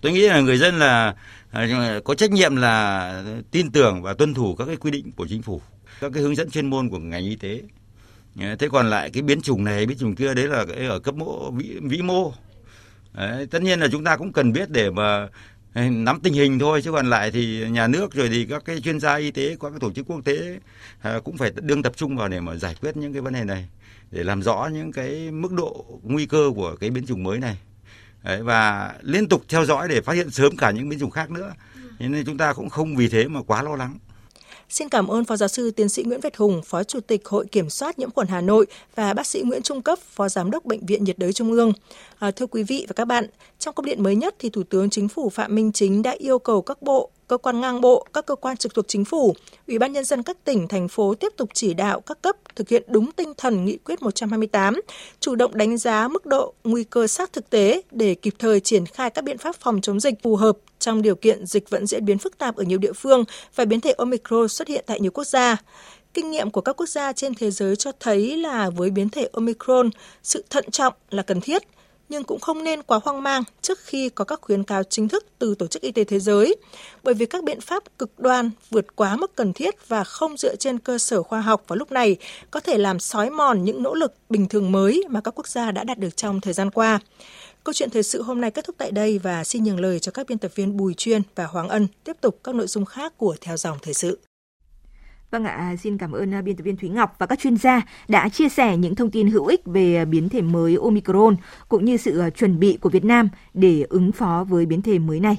Tôi 0.00 0.12
nghĩ 0.12 0.28
là 0.28 0.40
người 0.40 0.58
dân 0.58 0.78
là 0.78 1.14
à, 1.50 2.00
có 2.04 2.14
trách 2.14 2.30
nhiệm 2.30 2.56
là 2.56 3.24
tin 3.50 3.70
tưởng 3.70 4.02
và 4.02 4.14
tuân 4.14 4.34
thủ 4.34 4.54
các 4.54 4.64
cái 4.64 4.76
quy 4.76 4.90
định 4.90 5.12
của 5.16 5.26
chính 5.28 5.42
phủ, 5.42 5.60
các 6.00 6.12
cái 6.14 6.22
hướng 6.22 6.36
dẫn 6.36 6.50
chuyên 6.50 6.70
môn 6.70 6.88
của 6.88 6.98
ngành 6.98 7.24
y 7.24 7.36
tế. 7.36 7.60
Thế 8.58 8.68
còn 8.72 8.90
lại 8.90 9.10
cái 9.10 9.22
biến 9.22 9.40
chủng 9.40 9.64
này, 9.64 9.86
biến 9.86 9.98
chủng 9.98 10.14
kia 10.14 10.34
đấy 10.34 10.48
là 10.48 10.64
cái 10.64 10.86
ở 10.86 10.98
cấp 10.98 11.14
mô 11.14 11.50
vĩ, 11.50 11.76
vĩ 11.82 12.02
mô 12.02 12.32
Đấy, 13.18 13.46
tất 13.46 13.62
nhiên 13.62 13.80
là 13.80 13.88
chúng 13.92 14.04
ta 14.04 14.16
cũng 14.16 14.32
cần 14.32 14.52
biết 14.52 14.70
để 14.70 14.90
mà 14.90 15.28
ừ, 15.74 15.80
nắm 15.90 16.20
tình 16.22 16.32
hình 16.32 16.58
thôi 16.58 16.82
chứ 16.84 16.92
còn 16.92 17.10
lại 17.10 17.30
thì 17.30 17.68
nhà 17.70 17.86
nước 17.86 18.14
rồi 18.14 18.28
thì 18.28 18.46
các 18.50 18.62
cái 18.64 18.80
chuyên 18.80 19.00
gia 19.00 19.16
y 19.16 19.30
tế 19.30 19.56
các 19.60 19.70
cái 19.70 19.78
tổ 19.80 19.92
chức 19.92 20.06
quốc 20.06 20.20
tế 20.24 20.58
à, 21.00 21.20
cũng 21.24 21.36
phải 21.36 21.52
đương 21.60 21.82
tập 21.82 21.92
trung 21.96 22.16
vào 22.16 22.28
để 22.28 22.40
mà 22.40 22.54
giải 22.56 22.74
quyết 22.80 22.96
những 22.96 23.12
cái 23.12 23.22
vấn 23.22 23.34
đề 23.34 23.44
này 23.44 23.68
để 24.10 24.24
làm 24.24 24.42
rõ 24.42 24.68
những 24.72 24.92
cái 24.92 25.30
mức 25.30 25.52
độ 25.52 25.86
nguy 26.02 26.26
cơ 26.26 26.50
của 26.54 26.76
cái 26.80 26.90
biến 26.90 27.06
chủng 27.06 27.22
mới 27.22 27.38
này. 27.38 27.58
Đấy, 28.22 28.42
và 28.42 28.92
liên 29.02 29.28
tục 29.28 29.42
theo 29.48 29.64
dõi 29.64 29.88
để 29.88 30.00
phát 30.00 30.12
hiện 30.12 30.30
sớm 30.30 30.56
cả 30.56 30.70
những 30.70 30.88
biến 30.88 30.98
chủng 30.98 31.10
khác 31.10 31.30
nữa. 31.30 31.54
Nên 31.98 32.24
chúng 32.24 32.38
ta 32.38 32.52
cũng 32.52 32.68
không 32.68 32.96
vì 32.96 33.08
thế 33.08 33.28
mà 33.28 33.40
quá 33.46 33.62
lo 33.62 33.76
lắng. 33.76 33.98
Xin 34.70 34.88
cảm 34.88 35.08
ơn 35.08 35.24
Phó 35.24 35.36
Giáo 35.36 35.48
sư 35.48 35.70
Tiến 35.70 35.88
sĩ 35.88 36.02
Nguyễn 36.02 36.20
Việt 36.20 36.36
Hùng, 36.36 36.62
Phó 36.64 36.84
Chủ 36.84 37.00
tịch 37.00 37.28
Hội 37.28 37.46
Kiểm 37.46 37.70
soát 37.70 37.98
Nhiễm 37.98 38.10
khuẩn 38.10 38.26
Hà 38.28 38.40
Nội 38.40 38.66
và 38.94 39.14
bác 39.14 39.26
sĩ 39.26 39.42
Nguyễn 39.42 39.62
Trung 39.62 39.82
Cấp, 39.82 39.98
Phó 39.98 40.28
Giám 40.28 40.50
đốc 40.50 40.64
Bệnh 40.64 40.86
viện 40.86 41.04
nhiệt 41.04 41.18
đới 41.18 41.32
Trung 41.32 41.52
ương. 41.52 41.72
À, 42.18 42.30
thưa 42.30 42.46
quý 42.46 42.62
vị 42.62 42.84
và 42.88 42.92
các 42.92 43.04
bạn, 43.04 43.26
trong 43.58 43.74
công 43.74 43.86
điện 43.86 44.02
mới 44.02 44.16
nhất 44.16 44.34
thì 44.38 44.50
Thủ 44.50 44.62
tướng 44.62 44.90
Chính 44.90 45.08
phủ 45.08 45.30
Phạm 45.30 45.54
Minh 45.54 45.72
Chính 45.72 46.02
đã 46.02 46.10
yêu 46.18 46.38
cầu 46.38 46.62
các 46.62 46.82
bộ, 46.82 47.10
cơ 47.28 47.36
quan 47.36 47.60
ngang 47.60 47.80
bộ, 47.80 48.06
các 48.12 48.26
cơ 48.26 48.34
quan 48.34 48.56
trực 48.56 48.74
thuộc 48.74 48.84
chính 48.88 49.04
phủ, 49.04 49.34
Ủy 49.66 49.78
ban 49.78 49.92
nhân 49.92 50.04
dân 50.04 50.22
các 50.22 50.44
tỉnh 50.44 50.68
thành 50.68 50.88
phố 50.88 51.14
tiếp 51.14 51.32
tục 51.36 51.50
chỉ 51.54 51.74
đạo 51.74 52.00
các 52.00 52.22
cấp 52.22 52.36
thực 52.56 52.68
hiện 52.68 52.82
đúng 52.86 53.12
tinh 53.12 53.32
thần 53.36 53.64
nghị 53.64 53.76
quyết 53.76 54.02
128, 54.02 54.80
chủ 55.20 55.34
động 55.34 55.56
đánh 55.56 55.76
giá 55.76 56.08
mức 56.08 56.26
độ 56.26 56.54
nguy 56.64 56.84
cơ 56.84 57.06
sát 57.06 57.32
thực 57.32 57.50
tế 57.50 57.82
để 57.90 58.14
kịp 58.14 58.34
thời 58.38 58.60
triển 58.60 58.86
khai 58.86 59.10
các 59.10 59.24
biện 59.24 59.38
pháp 59.38 59.56
phòng 59.56 59.80
chống 59.80 60.00
dịch 60.00 60.14
phù 60.22 60.36
hợp 60.36 60.56
trong 60.78 61.02
điều 61.02 61.14
kiện 61.14 61.46
dịch 61.46 61.70
vẫn 61.70 61.86
diễn 61.86 62.04
biến 62.04 62.18
phức 62.18 62.38
tạp 62.38 62.56
ở 62.56 62.64
nhiều 62.64 62.78
địa 62.78 62.92
phương 62.92 63.24
và 63.54 63.64
biến 63.64 63.80
thể 63.80 63.92
Omicron 63.92 64.48
xuất 64.48 64.68
hiện 64.68 64.84
tại 64.86 65.00
nhiều 65.00 65.10
quốc 65.10 65.24
gia. 65.24 65.56
Kinh 66.14 66.30
nghiệm 66.30 66.50
của 66.50 66.60
các 66.60 66.72
quốc 66.72 66.88
gia 66.88 67.12
trên 67.12 67.34
thế 67.34 67.50
giới 67.50 67.76
cho 67.76 67.92
thấy 68.00 68.36
là 68.36 68.70
với 68.70 68.90
biến 68.90 69.08
thể 69.08 69.28
Omicron, 69.32 69.90
sự 70.22 70.44
thận 70.50 70.70
trọng 70.70 70.94
là 71.10 71.22
cần 71.22 71.40
thiết– 71.40 71.62
nhưng 72.08 72.24
cũng 72.24 72.40
không 72.40 72.64
nên 72.64 72.82
quá 72.82 73.00
hoang 73.04 73.22
mang 73.22 73.42
trước 73.62 73.78
khi 73.80 74.08
có 74.08 74.24
các 74.24 74.40
khuyến 74.42 74.64
cáo 74.64 74.82
chính 74.82 75.08
thức 75.08 75.26
từ 75.38 75.54
Tổ 75.54 75.66
chức 75.66 75.82
Y 75.82 75.92
tế 75.92 76.04
Thế 76.04 76.20
giới, 76.20 76.56
bởi 77.02 77.14
vì 77.14 77.26
các 77.26 77.44
biện 77.44 77.60
pháp 77.60 77.98
cực 77.98 78.18
đoan 78.18 78.50
vượt 78.70 78.96
quá 78.96 79.16
mức 79.16 79.34
cần 79.36 79.52
thiết 79.52 79.88
và 79.88 80.04
không 80.04 80.36
dựa 80.36 80.56
trên 80.56 80.78
cơ 80.78 80.98
sở 80.98 81.22
khoa 81.22 81.40
học 81.40 81.62
vào 81.66 81.76
lúc 81.76 81.92
này 81.92 82.16
có 82.50 82.60
thể 82.60 82.78
làm 82.78 83.00
xói 83.00 83.30
mòn 83.30 83.64
những 83.64 83.82
nỗ 83.82 83.94
lực 83.94 84.14
bình 84.28 84.48
thường 84.48 84.72
mới 84.72 85.04
mà 85.08 85.20
các 85.20 85.30
quốc 85.34 85.48
gia 85.48 85.70
đã 85.70 85.84
đạt 85.84 85.98
được 85.98 86.16
trong 86.16 86.40
thời 86.40 86.52
gian 86.52 86.70
qua. 86.70 87.00
Câu 87.64 87.72
chuyện 87.72 87.90
thời 87.90 88.02
sự 88.02 88.22
hôm 88.22 88.40
nay 88.40 88.50
kết 88.50 88.64
thúc 88.64 88.76
tại 88.78 88.90
đây 88.90 89.18
và 89.18 89.44
xin 89.44 89.64
nhường 89.64 89.80
lời 89.80 89.98
cho 89.98 90.12
các 90.12 90.26
biên 90.28 90.38
tập 90.38 90.50
viên 90.54 90.76
Bùi 90.76 90.94
Chuyên 90.94 91.22
và 91.34 91.46
Hoàng 91.46 91.68
Ân 91.68 91.86
tiếp 92.04 92.16
tục 92.20 92.40
các 92.44 92.54
nội 92.54 92.66
dung 92.66 92.84
khác 92.84 93.12
của 93.16 93.36
Theo 93.40 93.56
dòng 93.56 93.78
thời 93.82 93.94
sự. 93.94 94.18
Vâng 95.30 95.44
ạ, 95.44 95.50
à, 95.50 95.76
xin 95.76 95.98
cảm 95.98 96.12
ơn 96.12 96.34
à, 96.34 96.42
biên 96.42 96.56
tập 96.56 96.62
viên 96.62 96.76
Thúy 96.76 96.88
Ngọc 96.88 97.14
và 97.18 97.26
các 97.26 97.38
chuyên 97.38 97.56
gia 97.56 97.82
đã 98.08 98.28
chia 98.28 98.48
sẻ 98.48 98.76
những 98.76 98.94
thông 98.94 99.10
tin 99.10 99.30
hữu 99.30 99.46
ích 99.46 99.66
về 99.66 99.96
à, 99.96 100.04
biến 100.04 100.28
thể 100.28 100.42
mới 100.42 100.76
Omicron 100.82 101.36
cũng 101.68 101.84
như 101.84 101.96
sự 101.96 102.22
chuẩn 102.38 102.58
bị 102.58 102.78
của 102.80 102.88
Việt 102.88 103.04
Nam 103.04 103.28
để 103.54 103.86
ứng 103.88 104.12
phó 104.12 104.46
với 104.48 104.66
biến 104.66 104.82
thể 104.82 104.98
mới 104.98 105.20
này. 105.20 105.38